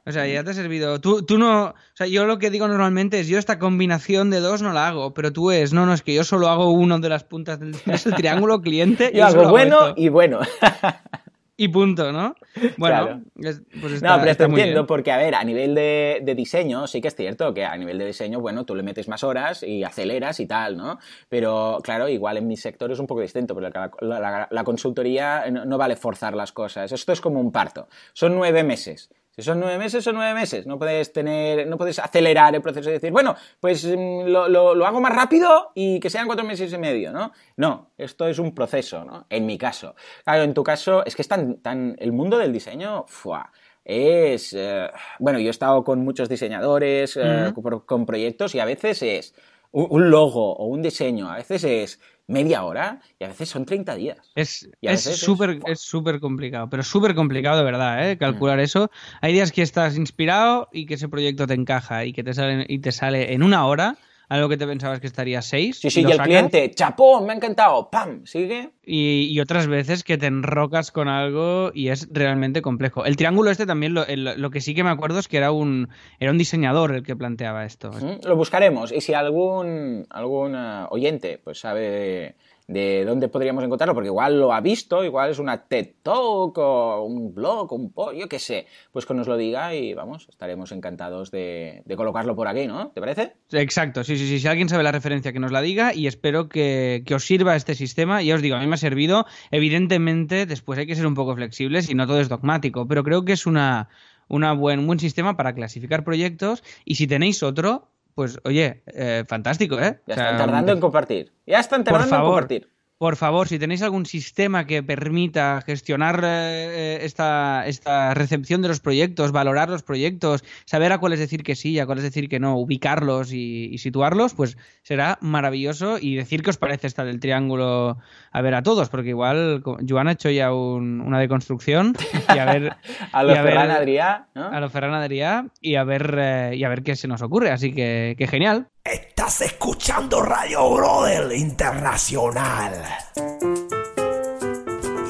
[0.08, 1.00] O sea, ya te ha servido.
[1.00, 1.66] Tú, tú no.
[1.66, 4.88] O sea, yo lo que digo normalmente es: yo esta combinación de dos no la
[4.88, 7.60] hago, pero tú es, no, no, es que yo solo hago uno de las puntas
[7.60, 7.76] del.
[7.86, 9.12] Es el triángulo cliente.
[9.14, 10.40] y Yo solo hago bueno y bueno.
[11.64, 12.34] Y punto, ¿no?
[12.78, 13.22] Bueno, Claro.
[13.40, 14.88] es- pues No, está, pero está te muy entiendo, bien.
[14.88, 18.00] porque a ver, a nivel de, de diseño, sí que es cierto que a nivel
[18.00, 20.98] de diseño, bueno, tú le metes más horas y aceleras y tal, ¿no?
[21.30, 24.64] Pero claro, igual en mi sector es un poco distinto, porque la, la- la- la
[24.64, 26.92] consultoría no, no vale forzar las cosas.
[26.92, 27.88] Esto es como un parto.
[28.14, 29.12] Son nueve meses.
[29.34, 30.66] Si son nueve meses, son nueve meses.
[30.68, 34.76] No puedes tener, no puedes acelerar el proceso y decir, bueno, pues mm, lo, lo-
[34.76, 37.32] lo hago más rápido y que sean cuatro meses y medio, ¿no?
[37.58, 39.26] No, esto es un proceso, ¿no?
[39.30, 39.96] En mi caso.
[40.26, 43.52] Claro, en tu caso, es que es tan, tan el mundo del diseño, ¡fua!
[43.84, 48.66] es, eh, bueno, yo he estado con muchos diseñadores, eh, con, con proyectos y a
[48.66, 49.34] veces es
[49.72, 52.00] un logo o un diseño, a veces es
[52.32, 54.18] media hora y a veces son 30 días.
[54.36, 58.18] Es a es súper es súper complicado, pero súper complicado de verdad, ¿eh?
[58.18, 58.90] Calcular eso.
[59.22, 62.66] Hay días que estás inspirado y que ese proyecto te encaja y que te sale,
[62.68, 63.98] y te sale en una hora,
[64.34, 65.80] algo que te pensabas que estaría seis.
[65.80, 68.70] Sí, sí, y el sacas, cliente, chapón, me ha encantado, pam, sigue.
[68.86, 73.04] Y, y otras veces que te enrocas con algo y es realmente complejo.
[73.06, 75.52] El triángulo este también, lo, el- lo que sí que me acuerdo es que era
[75.52, 77.92] un, era un diseñador el que planteaba esto.
[77.92, 78.92] Mm, Lo buscaremos.
[78.94, 82.36] Y si algún, algún eh, oyente pues sabe
[82.72, 87.04] de dónde podríamos encontrarlo, porque igual lo ha visto, igual es una TED Talk o
[87.04, 90.72] un blog, un post, yo qué sé, pues que nos lo diga y vamos, estaremos
[90.72, 92.90] encantados de, de colocarlo por aquí, ¿no?
[92.90, 93.34] ¿Te parece?
[93.52, 94.40] Exacto, sí, sí, sí.
[94.40, 97.56] Si alguien sabe la referencia, que nos la diga y espero que, que os sirva
[97.56, 98.22] este sistema.
[98.22, 99.26] Ya os digo, a mí me ha servido.
[99.52, 103.26] Evidentemente, después hay que ser un poco flexibles y no todo es dogmático, pero creo
[103.26, 103.90] que es una,
[104.28, 109.24] una buen, un buen sistema para clasificar proyectos y si tenéis otro, pues oye, eh,
[109.28, 110.00] fantástico, ¿eh?
[110.08, 111.34] Ya O sea, están tardando en compartir.
[111.46, 112.32] Ya están tardando en favor.
[112.32, 112.71] compartir.
[113.02, 118.80] Por favor, si tenéis algún sistema que permita gestionar eh, esta, esta recepción de los
[118.80, 122.40] proyectos, valorar los proyectos, saber a cuáles decir que sí y a cuáles decir que
[122.40, 125.98] no, ubicarlos y, y situarlos, pues será maravilloso.
[126.00, 127.98] Y decir qué os parece esta del triángulo
[128.32, 131.96] a ver a todos, porque igual Joan ha hecho ya un- una deconstrucción
[132.36, 132.76] y a ver.
[133.14, 134.48] A los y a ver- Ferran Adrià, ¿no?
[134.52, 137.50] A lo Ferran Adrià y a ver eh, y a ver qué se nos ocurre.
[137.50, 138.68] Así que, que genial.
[138.84, 142.74] Estás escuchando Radio Brother Internacional.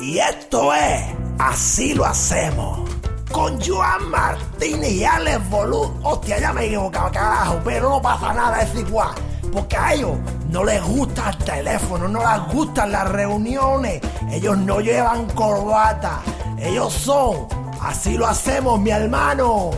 [0.02, 2.88] Y esto es Así lo hacemos.
[3.32, 5.90] Con Joan Martínez y Alex Bolud.
[6.04, 7.60] Hostia, ya me he equivocado, carajo.
[7.66, 9.16] Pero no pasa nada, es igual.
[9.52, 10.18] Porque a ellos
[10.50, 14.02] no les gusta el teléfono, no les gustan las reuniones.
[14.30, 16.22] Ellos no llevan corbata.
[16.60, 17.48] Ellos son.
[17.82, 19.72] Así lo hacemos, mi hermano.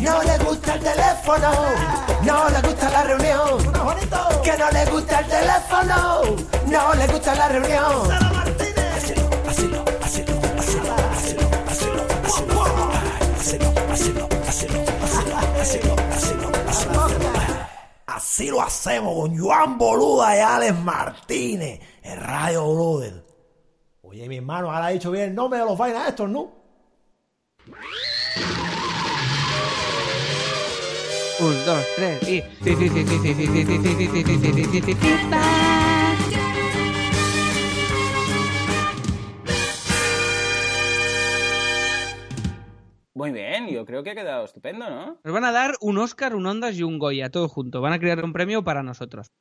[0.00, 1.50] No le gusta el teléfono,
[2.24, 3.58] no le gusta la reunión.
[4.42, 6.22] Que no le gusta el teléfono,
[6.66, 8.30] no le gusta la reunión.
[18.06, 23.24] Así lo hacemos con Joan Boluda y Alex Martínez en Radio Brother.
[24.02, 26.52] Oye, mi hermano, ahora ha dicho bien el nombre de los vainas estos, ¿no?
[32.20, 32.94] Sí, sí, sí,
[34.94, 35.40] feedback.
[43.14, 45.18] Muy bien, yo creo que ha quedado estupendo, ¿no?
[45.24, 47.80] Nos van a dar un Oscar, un Ondas y un Goya, todo junto.
[47.80, 49.32] Van a crear un premio para nosotros.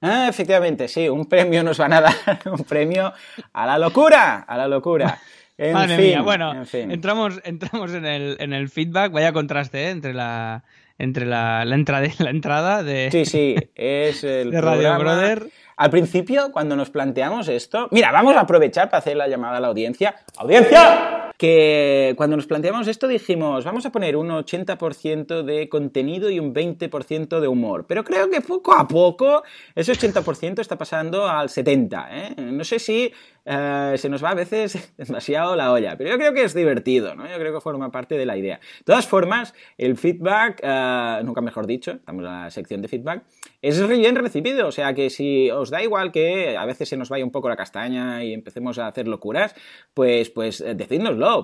[0.00, 2.14] Ah, efectivamente, sí, un premio nos van a dar,
[2.46, 3.12] un premio
[3.52, 5.18] a la locura, a la locura.
[5.58, 6.90] En Madre fin, mía, bueno, en fin.
[6.90, 9.12] entramos, entramos en el, en el feedback.
[9.12, 9.90] Vaya contraste ¿eh?
[9.90, 10.64] entre la
[10.98, 15.46] entre la, la, entrada, la entrada de, Sí, sí, es el de Radio programa- Brother.
[15.78, 19.60] Al principio, cuando nos planteamos esto, mira, vamos a aprovechar para hacer la llamada a
[19.60, 20.16] la audiencia.
[20.38, 21.25] ¡Audiencia!
[21.38, 26.54] Que cuando nos planteamos esto dijimos, vamos a poner un 80% de contenido y un
[26.54, 27.86] 20% de humor.
[27.86, 29.42] Pero creo que poco a poco
[29.74, 32.06] ese 80% está pasando al 70%.
[32.10, 32.34] ¿eh?
[32.38, 33.12] No sé si
[33.48, 37.14] eh, se nos va a veces demasiado la olla, pero yo creo que es divertido,
[37.14, 37.28] ¿no?
[37.28, 38.56] Yo creo que forma parte de la idea.
[38.56, 43.22] De todas formas, el feedback, eh, nunca mejor dicho, estamos en la sección de feedback,
[43.62, 47.08] es bien recibido, o sea que si os da igual que a veces se nos
[47.08, 49.54] vaya un poco la castaña y empecemos a hacer locuras,
[49.94, 50.74] pues, pues eh,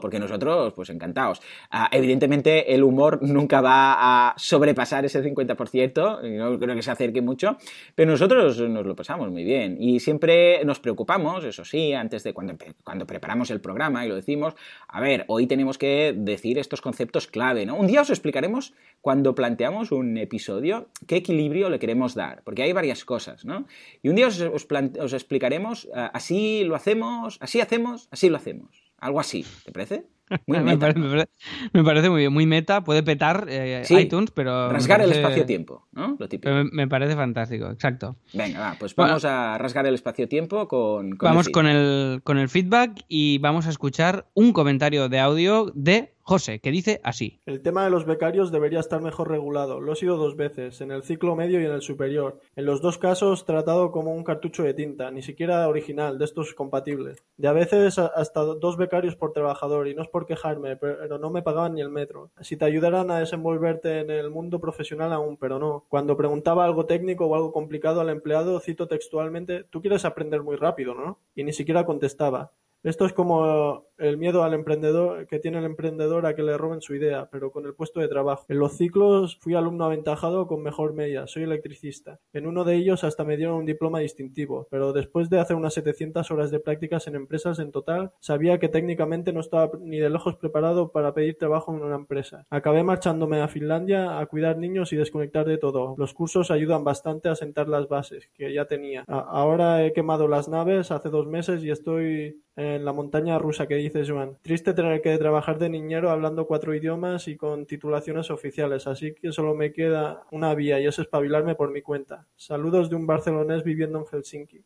[0.00, 1.40] porque nosotros, pues encantados.
[1.70, 6.90] Ah, evidentemente, el humor nunca va a sobrepasar ese 50%, y no creo que se
[6.90, 7.56] acerque mucho,
[7.94, 12.32] pero nosotros nos lo pasamos muy bien y siempre nos preocupamos, eso sí, antes de
[12.32, 12.54] cuando,
[12.84, 14.54] cuando preparamos el programa y lo decimos,
[14.88, 17.76] a ver, hoy tenemos que decir estos conceptos clave, ¿no?
[17.76, 22.72] Un día os explicaremos cuando planteamos un episodio qué equilibrio le queremos dar, porque hay
[22.72, 23.66] varias cosas, ¿no?
[24.02, 28.91] Y un día os explicaremos, ah, así lo hacemos, así hacemos, así lo hacemos.
[29.02, 30.06] Algo así, ¿te parece?
[30.46, 30.78] Muy me, meta.
[30.78, 31.28] parece, me parece-
[31.74, 32.82] me parece muy bien, muy meta.
[32.84, 34.70] Puede petar eh, Sí, iTunes, pero.
[34.72, 36.16] Rasgar el espacio-tiempo, ¿no?
[36.18, 36.54] Lo típico.
[36.54, 38.16] Me, me parece fantástico, exacto.
[38.32, 39.10] Venga, va, pues Bueno.
[39.10, 43.38] vamos a rasgar el espacio-tiempo con, con vamos el con el, con el feedback y
[43.38, 47.40] vamos a escuchar un comentario de audio de José, que dice así.
[47.46, 49.80] El tema de los becarios debería estar mejor regulado.
[49.80, 52.38] Lo he sido dos veces, en el ciclo medio y en el superior.
[52.54, 56.54] En los dos casos tratado como un cartucho de tinta, ni siquiera original, de estos
[56.54, 57.24] compatibles.
[57.36, 61.30] De a veces hasta dos becarios por trabajador, y no es por quejarme, pero no
[61.30, 62.30] me pagaban ni el metro.
[62.40, 65.86] Si te ayudaran a desenvolverte en el mundo profesional aún, pero no.
[65.88, 70.56] Cuando preguntaba algo técnico o algo complicado al empleado, cito textualmente, tú quieres aprender muy
[70.56, 71.18] rápido, ¿no?
[71.34, 72.52] Y ni siquiera contestaba.
[72.82, 76.80] Esto es como el miedo al emprendedor que tiene el emprendedor a que le roben
[76.80, 78.44] su idea, pero con el puesto de trabajo.
[78.48, 82.18] En los ciclos fui alumno aventajado con mejor media, soy electricista.
[82.32, 85.74] En uno de ellos hasta me dieron un diploma distintivo, pero después de hacer unas
[85.74, 90.10] 700 horas de prácticas en empresas en total, sabía que técnicamente no estaba ni de
[90.10, 92.46] lejos preparado para pedir trabajo en una empresa.
[92.50, 95.94] Acabé marchándome a Finlandia a cuidar niños y desconectar de todo.
[95.96, 99.04] Los cursos ayudan bastante a sentar las bases que ya tenía.
[99.06, 103.76] Ahora he quemado las naves hace dos meses y estoy en la montaña rusa que
[103.76, 104.36] dice Joan.
[104.42, 109.32] Triste tener que trabajar de niñero hablando cuatro idiomas y con titulaciones oficiales, así que
[109.32, 112.26] solo me queda una vía y es espabilarme por mi cuenta.
[112.36, 114.62] Saludos de un barcelonés viviendo en Helsinki.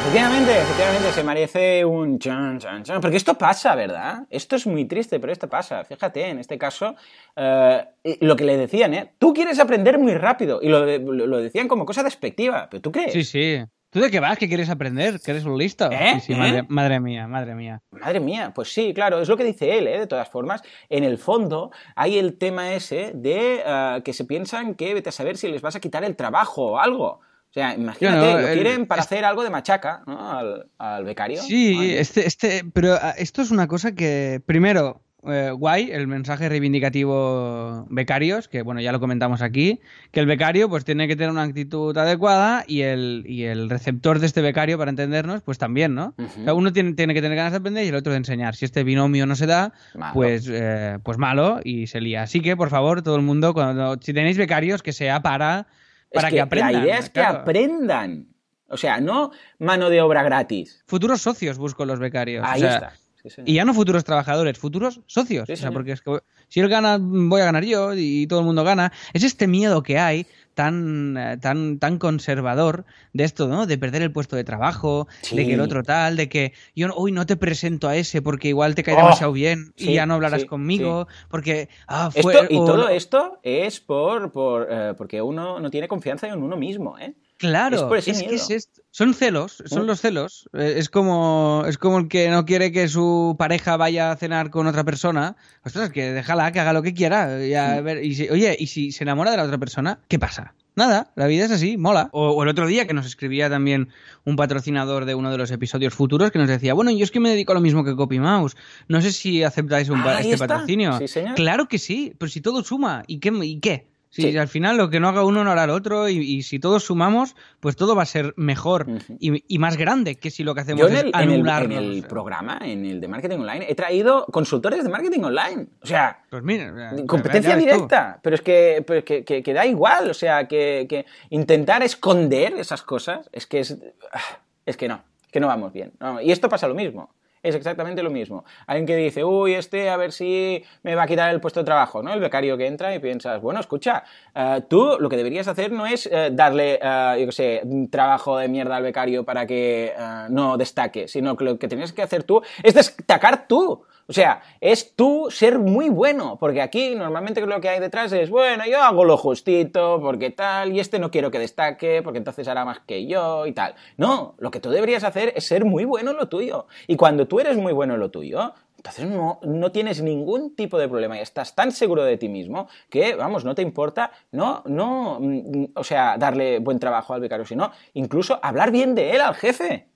[0.00, 3.00] Efectivamente, efectivamente, se merece un chan, chan, chan.
[3.00, 4.26] Porque esto pasa, ¿verdad?
[4.30, 5.84] Esto es muy triste, pero esto pasa.
[5.84, 6.94] Fíjate, en este caso,
[7.36, 7.84] eh,
[8.20, 9.12] lo que le decían, ¿eh?
[9.18, 10.60] Tú quieres aprender muy rápido.
[10.62, 12.68] Y lo, lo- lo decían como cosa despectiva.
[12.70, 13.12] ¿Pero tú crees?
[13.12, 13.62] Sí, sí.
[13.90, 14.36] ¿Tú de qué vas?
[14.36, 15.18] ¿Qué quieres aprender?
[15.20, 15.90] ¿Que eres un listo?
[15.90, 16.14] ¿Eh?
[16.14, 16.36] Sí, sí, ¿Eh?
[16.36, 17.80] madre, madre mía, madre mía.
[17.90, 19.98] Madre mía, pues sí, claro, es lo que dice él, ¿eh?
[20.00, 20.62] de todas formas.
[20.90, 25.12] En el fondo hay el tema ese de eh, que se piensan que vete a
[25.12, 27.20] saber si les vas a quitar el trabajo o algo.
[27.50, 30.32] O sea, imagínate, lo el- quieren para es- hacer algo de machaca ¿no?
[30.38, 31.40] al, al becario.
[31.40, 36.06] Sí, Ay, este, este, pero ah, esto es una cosa que, primero, eh, guay, el
[36.06, 39.80] mensaje reivindicativo becarios, que bueno, ya lo comentamos aquí,
[40.12, 44.20] que el becario pues tiene que tener una actitud adecuada y el, y el receptor
[44.20, 46.14] de este becario, para entendernos, pues también, ¿no?
[46.18, 48.54] O sea, uno tiene, tiene que tener ganas de aprender y el otro de enseñar.
[48.54, 50.14] Si este binomio no se da, Malo.
[50.14, 52.22] pues, eh, pues malo y se lía.
[52.22, 55.66] Así que, por favor, todo el mundo, cuando, si tenéis becarios, que sea para,
[56.10, 56.72] Es para que, aprendan.
[56.74, 58.28] La idea es que aprendan.
[58.68, 60.84] O sea, no mano de obra gratis.
[60.86, 62.44] Futuros socios busco los becarios.
[62.46, 63.07] Ahí o sea, está.
[63.30, 63.42] Sí.
[63.44, 65.46] Y ya no futuros trabajadores, futuros socios.
[65.46, 66.18] Sí, o sea, porque es que
[66.48, 68.92] si él gana, voy a ganar yo y todo el mundo gana.
[69.12, 73.66] Es este miedo que hay tan, eh, tan, tan conservador de esto, ¿no?
[73.66, 75.36] De perder el puesto de trabajo, Sí.
[75.36, 78.48] de que el otro tal, de que yo hoy no te presento a ese porque
[78.48, 82.22] igual te cae Oh, demasiado bien y ya no hablarás sí, conmigo, porque ah, Esto,
[82.22, 86.42] fue y o- todo esto es por, por eh, porque uno no tiene confianza en
[86.42, 87.14] uno mismo, ¿eh?
[87.36, 88.82] Claro, Es por ese es que es esto.
[88.98, 89.86] Son celos, son Mm.
[89.86, 90.48] los celos.
[90.54, 94.50] Eh, Es como, es como el que no quiere que su pareja vaya a cenar
[94.50, 95.36] con otra persona.
[95.64, 97.44] Ostras, que déjala que haga lo que quiera.
[97.46, 100.18] y a ver, y si- oye, y si se enamora de la otra persona, ¿qué
[100.18, 100.54] pasa?
[100.74, 102.08] Nada, la vida es así, mola.
[102.12, 103.88] O, o el otro día que nos escribía también
[104.24, 107.18] un patrocinador de uno de los episodios futuros que nos decía, bueno, yo es que
[107.18, 108.56] me dedico a lo mismo que CopyMouse.
[108.86, 110.46] No sé si aceptáis un pa- Ah, este está.
[110.46, 110.96] patrocinio.
[110.98, 111.34] Sí, señor.
[111.34, 113.30] Claro que sí, pero si todo suma, ¿y qué?
[113.42, 113.87] ¿Y qué?
[114.10, 114.38] Si Sí.
[114.38, 116.84] al final lo que no haga uno no hará el otro y, y si todos
[116.84, 118.86] sumamos, pues todo va a ser mejor
[119.20, 121.22] y, y más grande que si lo que hacemos Yo en es el, en, el,
[121.24, 121.78] en anularnos.
[121.78, 125.66] el programa, en el de marketing online, he traído consultores de marketing online.
[125.82, 127.60] O sea, Pues mira, competencia tú.
[127.60, 128.18] directa.
[128.22, 130.08] Pero es que, pero que, que- que da igual.
[130.10, 133.76] O sea, que, que intentar esconder esas cosas es que es.
[134.12, 134.20] ah,
[134.64, 135.92] Es que no, que no vamos bien.
[136.00, 137.10] No, y esto pasa lo mismo.
[137.42, 138.44] Es exactamente lo mismo.
[138.66, 141.64] Alguien que dice, uy, este a ver si me va a quitar el puesto de
[141.64, 142.12] trabajo, ¿no?
[142.12, 144.02] El becario que entra y piensas, bueno, escucha,
[144.34, 148.38] eh, tú lo que deberías hacer no es eh, darle, eh, yo qué sé, trabajo
[148.38, 149.92] de mierda al becario para que
[150.30, 153.84] no destaque, sino que lo que tienes que hacer tú es destacar tú.
[154.10, 158.30] O sea, es tú ser muy bueno, porque aquí normalmente lo que hay detrás es,
[158.30, 162.48] bueno, yo hago lo justito, porque tal, y este no quiero que destaque, porque entonces
[162.48, 163.74] hará más que yo y tal.
[163.98, 166.66] No, lo que tú deberías hacer es ser muy bueno en lo tuyo.
[166.86, 170.78] Y cuando tú eres muy bueno en lo tuyo, entonces no, no tienes ningún tipo
[170.78, 174.62] de problema y estás tan seguro de ti mismo que, vamos, no te importa, no,
[174.64, 179.20] no, mm, o sea, darle buen trabajo al becario, sino incluso hablar bien de él
[179.20, 179.88] al jefe.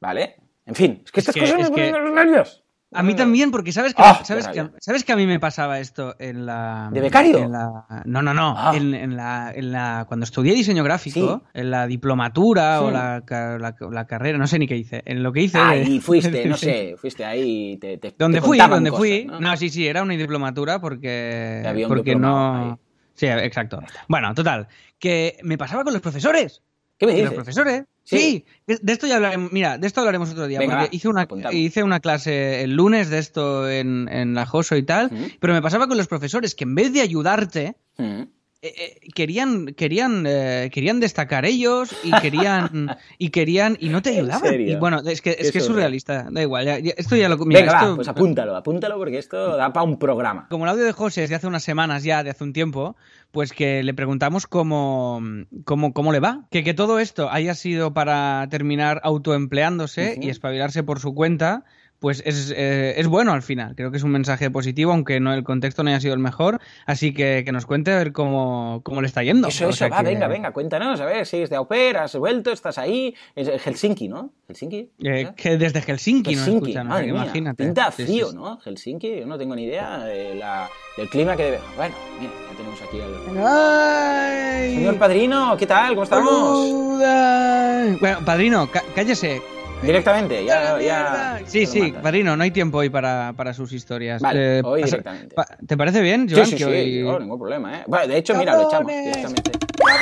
[0.00, 0.34] ¿Vale?
[0.66, 2.61] En fin, es que Es estas que- cosas es me que- ponen los nervios.
[2.94, 5.80] A mí también, porque sabes que, Ah, sabes, que, sabes que a mí me pasaba
[5.80, 6.90] esto en la...
[6.92, 7.38] ¿De becario?
[7.38, 8.54] en la- no, no, no.
[8.56, 8.72] Ah.
[8.74, 11.60] En, en la, en la, cuando estudié diseño gráfico, Sí.
[11.60, 15.02] en la diplomatura o la, la- la carrera, no sé ni qué hice.
[15.06, 15.58] En lo que hice...
[15.58, 19.24] Ahí fuiste, no sé, fuiste ahí te, te Donde te fui, donde cosas, fui.
[19.24, 19.40] ¿no?
[19.40, 19.56] ¿no?
[19.56, 21.62] sí, sí, era una diplomatura porque.
[21.66, 22.16] Había un porque ahí.
[22.16, 22.78] no.
[23.14, 23.82] Sí, exacto.
[24.08, 24.68] Bueno, total.
[24.98, 26.62] Que me pasaba con los profesores.
[27.02, 27.34] ¿Qué me Que los dices?
[27.44, 27.84] profesores.
[28.04, 28.18] Sí.
[28.18, 28.44] Sí.
[28.66, 29.52] de- de esto ya hablaremos.
[29.52, 30.58] Mira, de esto hablaremos otro día.
[30.58, 31.54] Venga, porque va, hice una, apuntamos.
[31.54, 35.10] hice una clase el lunes de esto en, en la Joso y tal.
[35.40, 37.76] Pero me pasaba con los profesores que en vez de ayudarte.
[37.98, 38.22] Mm.
[38.64, 44.10] eh, eh, querían querían eh, querían destacar ellos y querían y querían y no te
[44.10, 45.64] ¿En ayudaban y bueno es que es que es surreal.
[45.64, 48.98] surrealista da igual ya- ya- esto ya lo mira, Venga, esto- va, pues apúntalo, apúntalo
[48.98, 50.46] porque esto da para un programa.
[50.48, 52.94] como el audio de José es de hace unas semanas ya, de hace un tiempo,
[53.32, 55.20] pues que le preguntamos cómo,
[55.64, 56.46] cómo, cómo le va.
[56.50, 61.64] Que, que todo esto haya sido para terminar autoempleándose y espabilarse por su cuenta,
[62.02, 63.74] pues es, eh, es bueno al final.
[63.74, 66.60] Creo que es un mensaje positivo, aunque no el contexto no haya sido el mejor.
[66.84, 69.48] Así que que nos cuente a ver cómo, cómo le está yendo.
[69.48, 71.96] Eso, O eso, va, que- venga, venga, cuéntanos, a ver, si es de au pair,
[71.96, 74.30] has vuelto, estás ahí, es Helsinki, ¿no?
[74.48, 74.90] Helsinki.
[75.04, 77.64] eh, que desde Helsinki, Helsinki, escuchan, madre mía, imagínate.
[77.64, 78.32] pinta frío.
[78.32, 78.58] ¿no?
[78.62, 81.58] Helsinki, yo no tengo ni idea de la- del clima que debe...
[81.76, 83.46] Bueno, mira, ya tenemos aquí al...
[83.46, 84.74] ¡Ay!
[84.76, 85.90] Señor Padrino, ¿qué tal?
[85.90, 86.70] ¿Cómo estamos?
[86.70, 87.96] Boluda.
[88.00, 89.40] Bueno, padrino, cá- cállese.
[89.82, 90.74] Directamente, ya...
[90.76, 91.40] ¡La ya!
[91.46, 94.22] Sí, sí, padrino, no hay tiempo hoy para, para sus historias.
[94.22, 95.36] Vale, Eh, hoy pasa- directamente.
[95.66, 96.46] ¿Te parece bien, Sí, Joan?
[96.46, 97.84] sí, que sí, hoy- no, ningún problema, ¿eh?
[97.88, 99.50] Bueno, de hecho, mira, lo echamos directamente.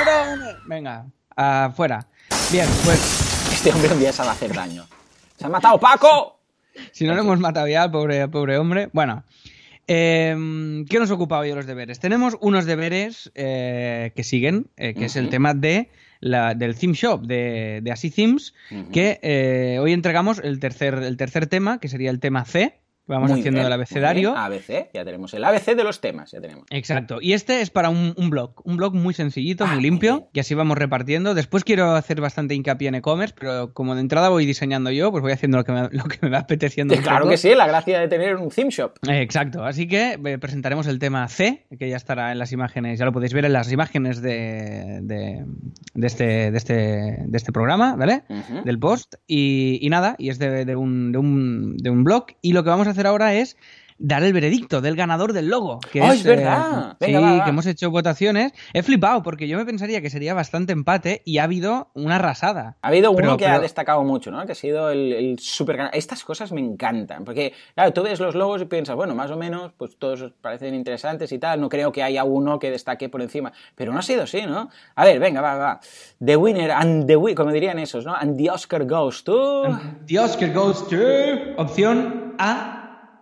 [0.05, 0.55] ¡Cabrones!
[0.67, 1.05] Venga,
[1.35, 2.05] afuera.
[2.51, 4.85] Bien, pues Este hombre un día se va a hacer daño.
[5.37, 6.39] ¡Se ha matado Paco!
[6.91, 8.89] si no lo hemos matado ya al pobre, al pobre hombre.
[8.93, 9.23] Bueno,
[9.87, 11.99] eh, ¿qué nos ocupa hoy de los deberes?
[11.99, 15.89] Tenemos unos deberes eh, que siguen, eh, que es el tema de
[16.21, 18.53] la, del theme shop de, de Así Themes,
[18.93, 22.79] que eh, hoy entregamos el tercer, el tercer tema, que sería el tema C.
[23.11, 24.35] Vamos Muy haciendo bien, el abecedario.
[24.37, 26.65] ABC, ya tenemos el ABC de los temas, ya tenemos.
[26.69, 27.19] Exacto.
[27.21, 28.53] Y este es para un, un blog.
[28.65, 30.29] Un blog muy sencillito, Ah, muy muy limpio.
[30.33, 31.33] Y así vamos repartiendo.
[31.33, 35.21] Después quiero hacer bastante hincapié en e-commerce, pero como de entrada voy diseñando yo, pues
[35.21, 36.95] voy haciendo lo que me, lo que me va apeteciendo.
[37.01, 37.31] Claro poco.
[37.31, 38.93] que sí, la gracia de tener un theme shop.
[39.09, 43.05] Exacto, así que eh, presentaremos el tema C, que ya estará en las imágenes, ya
[43.05, 45.43] lo podéis ver en las imágenes de, de,
[45.95, 48.23] de este, de, este, de este programa, ¿vale?
[48.65, 49.15] Del post.
[49.27, 52.25] Y, y nada, y es de, de un, de, un, de un blog.
[52.41, 53.57] Y lo que vamos a hacer ahora es
[54.03, 55.79] dar el veredicto del ganador del logo.
[55.91, 56.93] Que ¡Ah, es, es verdad!
[56.99, 57.43] eh, Venga, sí, va, va.
[57.43, 58.51] que hemos hecho votaciones.
[58.73, 62.77] He flipado porque yo me pensaría que sería bastante empate y ha habido una arrasada.
[62.81, 64.43] Ha habido uno Pero- que ha pero- destacado mucho, ¿no?
[64.47, 65.95] Que ha sido el, el super ganador.
[65.99, 69.37] Estas cosas me encantan, porque, claro, tú ves los logos y piensas, bueno, más o
[69.37, 73.21] menos, pues todos parecen interesantes y tal, no creo que haya uno que destaque por
[73.21, 74.71] encima, pero no ha sido así, ¿no?
[74.95, 75.79] A ver, venga, va, va.
[76.25, 78.15] The winner and the wi- como dirían esos, ¿no?
[78.15, 79.77] And the Oscar goes to...
[80.07, 80.97] The Oscar goes to
[81.57, 82.79] opción A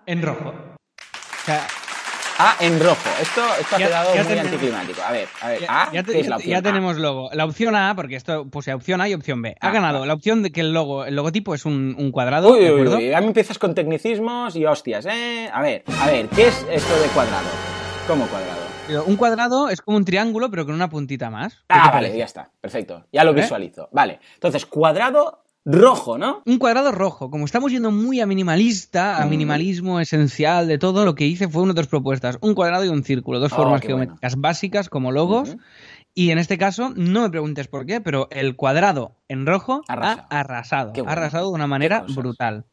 [0.10, 0.50] en rojo.
[0.50, 1.68] O sea,
[2.42, 3.10] Ah, en rojo.
[3.22, 5.02] Esto, esto ha Ya- quedado ya muy tenemos- anticlimático.
[5.06, 5.60] A ver, a ver.
[5.60, 6.52] ya, A, ya ¿qué es ya- la opción?
[6.54, 6.62] ya A?
[6.62, 7.30] tenemos logo.
[7.34, 9.58] La opción A, porque esto puse opción A y opción B.
[9.60, 12.54] Ha Ah, ganado la opción de que el logo, el logotipo es un, un cuadrado.
[12.54, 15.50] Uy, ¿de uy, uy, ya me empiezas con tecnicismos y hostias, ¿eh?
[15.54, 17.50] A ver, a ver, ¿qué es esto de cuadrado?
[18.08, 19.04] ¿Cómo cuadrado?
[19.06, 21.56] Un cuadrado es como un triángulo, pero con una puntita más.
[21.56, 22.18] ¿Qué Ah, vale, parece?
[22.20, 23.06] ya está, perfecto.
[23.12, 23.42] Ya lo ¿Eh?
[23.42, 23.90] visualizo.
[23.92, 26.42] Vale, entonces, cuadrado rojo, ¿no?
[26.46, 27.30] Un cuadrado rojo.
[27.30, 29.30] Como estamos yendo muy a minimalista, a Mm.
[29.30, 32.38] minimalismo esencial de todo, lo que hice fue una de dos propuestas.
[32.42, 33.40] Un cuadrado y un círculo.
[33.40, 35.56] Dos Oh, formas geométricas básicas como logos.
[36.16, 40.28] Y en este caso, no me preguntes por qué, pero el cuadrado en rojo Arrasado.
[40.30, 40.94] ha arrasado.
[41.06, 42.66] Ha arrasado de una manera brutal.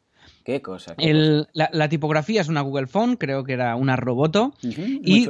[0.46, 0.94] Qué cosa.
[0.94, 4.54] qué El- la, la tipografía es una Google Font, creo que era una Roboto.
[4.62, 5.26] Y,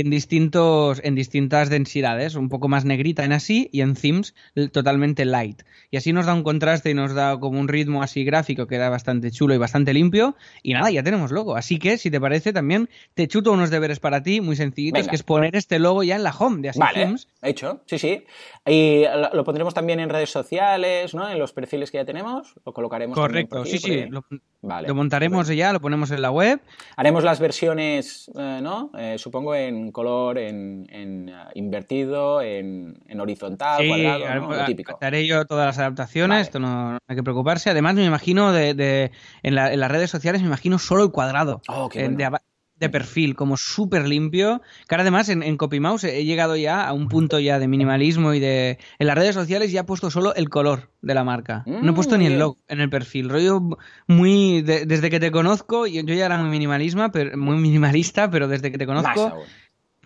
[0.00, 4.34] en distintos en distintas densidades, un poco más negrita en así y en themes
[4.70, 5.62] totalmente light.
[5.90, 8.76] Y así nos da un contraste y nos da como un ritmo así gráfico que
[8.76, 10.36] da bastante chulo y bastante limpio.
[10.62, 11.56] Y nada, ya tenemos logo.
[11.56, 15.10] Así que, si te parece, también te chuto unos deberes para ti muy sencillitos, Venga.
[15.10, 17.28] que es poner este logo ya en la home de así Vale, themes.
[17.40, 18.24] hecho, sí, sí.
[18.66, 21.30] Y lo, pondremos también en redes sociales, ¿no?
[21.30, 22.54] En los perfiles que ya tenemos.
[22.66, 24.04] Lo colocaremos Correcto, sí, sí.
[24.10, 24.22] Lo,
[24.62, 24.86] Vale.
[24.88, 26.60] lo montaremos ya, lo ponemos en la web.
[26.96, 28.90] Haremos las versiones, eh, ¿no?
[28.98, 34.54] Eh, supongo en color, en, en, eh, invertido, en, en horizontal, Sí, cuadrado, haré- ¿no?
[34.56, 34.98] Lo típico.
[35.00, 36.42] haré yo todas las adaptaciones, Vale.
[36.42, 37.70] esto no, no hay que preocuparse.
[37.70, 41.10] Además, me imagino de, de- en, la- en las redes sociales, me imagino solo el
[41.10, 42.16] cuadrado Oh, qué bueno.
[42.18, 42.42] de, aba-
[42.80, 44.60] de perfil, como súper limpio.
[44.88, 48.34] Que ahora además en, en CopyMouse he llegado ya a un punto ya de minimalismo
[48.34, 48.78] y de...
[48.98, 51.62] En las redes sociales ya he puesto solo el color de la marca.
[51.66, 53.28] no he Mm, puesto ni el logo en el perfil.
[53.28, 53.60] Rollo
[54.08, 54.62] muy...
[54.62, 58.72] de- desde que te conozco, yo, yo ya era muy, pero, muy minimalista, pero desde
[58.72, 59.44] que te conozco...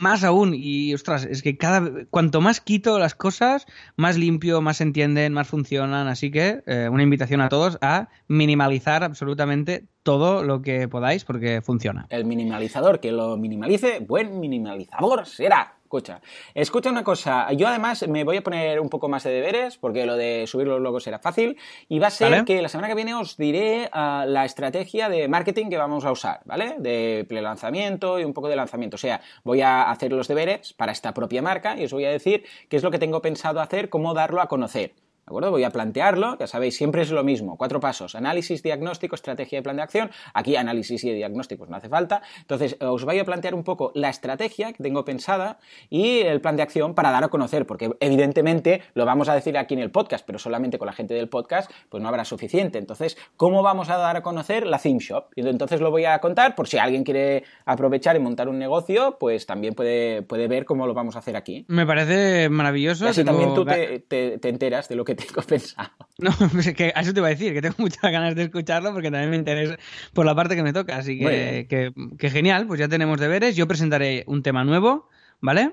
[0.04, 3.64] Más aún, y ostras, es que cada cuanto más quito las cosas,
[3.96, 6.08] más limpio, más se entienden, más funcionan.
[6.08, 11.62] Así que eh, una invitación a todos a minimalizar absolutamente todo lo que podáis porque
[11.62, 12.04] funciona.
[12.10, 15.78] El minimalizador que lo minimalice, buen minimalizador será.
[15.94, 16.20] Escucha,
[16.54, 17.52] escucha una cosa.
[17.52, 20.66] Yo además me voy a poner un poco más de deberes porque lo de subir
[20.66, 21.56] los logos era fácil
[21.88, 22.44] y va a ser Vale.
[22.44, 26.10] que la semana que viene os diré ah, la estrategia de marketing que vamos a
[26.10, 26.74] usar, ¿vale?
[26.80, 28.96] De pre-lanzamiento y un poco de lanzamiento.
[28.96, 32.10] O sea, voy a hacer los deberes para esta propia marca y os voy a
[32.10, 34.94] decir qué es lo que tengo pensado hacer, cómo darlo a conocer.
[35.26, 35.50] ¿De acuerdo?
[35.50, 37.56] Voy a plantearlo, ya sabéis, siempre es lo mismo.
[37.56, 38.14] Cuatro pasos.
[38.14, 40.10] Análisis, diagnóstico, estrategia y plan de acción.
[40.34, 42.20] Aquí análisis y diagnósticos no hace falta.
[42.40, 45.58] Entonces, os voy a plantear un poco la estrategia que tengo pensada
[45.88, 49.56] y el plan de acción para dar a conocer, porque evidentemente lo vamos a decir
[49.56, 52.78] aquí en el podcast, pero solamente con la gente del podcast, pues no habrá suficiente.
[52.78, 55.26] Entonces, ¿cómo vamos a dar a conocer la Theme Shop?
[55.36, 59.16] Y entonces lo voy a contar por si alguien quiere aprovechar y montar un negocio,
[59.18, 61.64] pues también puede, puede ver cómo lo vamos a hacer aquí.
[61.68, 63.06] Me parece maravilloso.
[63.06, 65.42] Y así tengo también tú ga- te, te- te enteras de lo que que tengo
[65.46, 65.90] pensado.
[66.18, 68.44] No, pues es que a eso te iba a decir, que tengo muchas ganas de
[68.44, 69.76] escucharlo porque también me interesa
[70.12, 70.96] por la parte que me toca.
[70.96, 73.56] Así que, que, que genial, pues ya tenemos deberes.
[73.56, 75.08] Yo presentaré un tema nuevo,
[75.40, 75.72] ¿vale?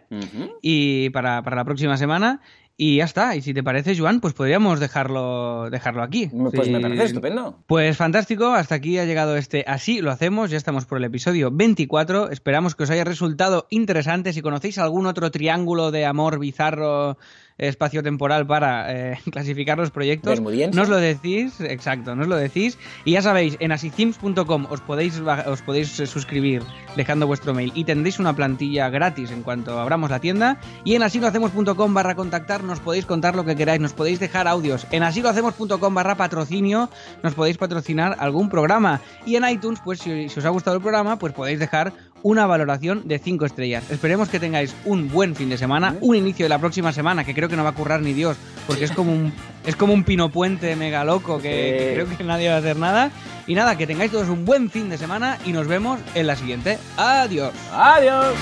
[0.61, 2.41] Y para, para la próxima semana.
[2.77, 3.35] Y ya está.
[3.35, 6.27] Y si te parece, Joan, pues podríamos dejarlo, dejarlo aquí.
[6.29, 6.71] Pues Sí.
[6.71, 7.59] me parece estupendo.
[7.67, 11.51] Pues fantástico, hasta aquí ha llegado este Así lo hacemos, ya estamos por el episodio
[11.51, 17.19] 24, esperamos que os haya resultado interesante, si conocéis algún otro triángulo de amor bizarro
[17.67, 20.77] espacio-temporal para eh, clasificar los proyectos, Bermudiense.
[20.77, 25.61] nos lo decís, exacto, nos lo decís, y ya sabéis, en asithims.com os podéis, os
[25.61, 26.63] podéis eh, suscribir
[26.95, 31.03] dejando vuestro mail y tendréis una plantilla gratis en cuanto abramos la tienda, y en
[31.03, 35.93] asilohacemos.com barra contactar nos podéis contar lo que queráis, nos podéis dejar audios, en asilohacemos.com
[35.93, 36.89] barra patrocinio
[37.23, 40.81] nos podéis patrocinar algún programa, y en iTunes, pues si, si os ha gustado el
[40.81, 41.93] programa, pues podéis dejar
[42.23, 43.83] una valoración de 5 estrellas.
[43.89, 47.33] Esperemos que tengáis un buen fin de semana, un inicio de la próxima semana, que
[47.33, 49.33] creo que no va a currar ni Dios, porque es como un,
[49.65, 52.77] es como un pino puente mega loco que, que creo que nadie va a hacer
[52.77, 53.11] nada.
[53.47, 56.35] Y nada, que tengáis todos un buen fin de semana y nos vemos en la
[56.35, 56.77] siguiente.
[56.97, 57.51] Adiós.
[57.73, 58.35] Adiós.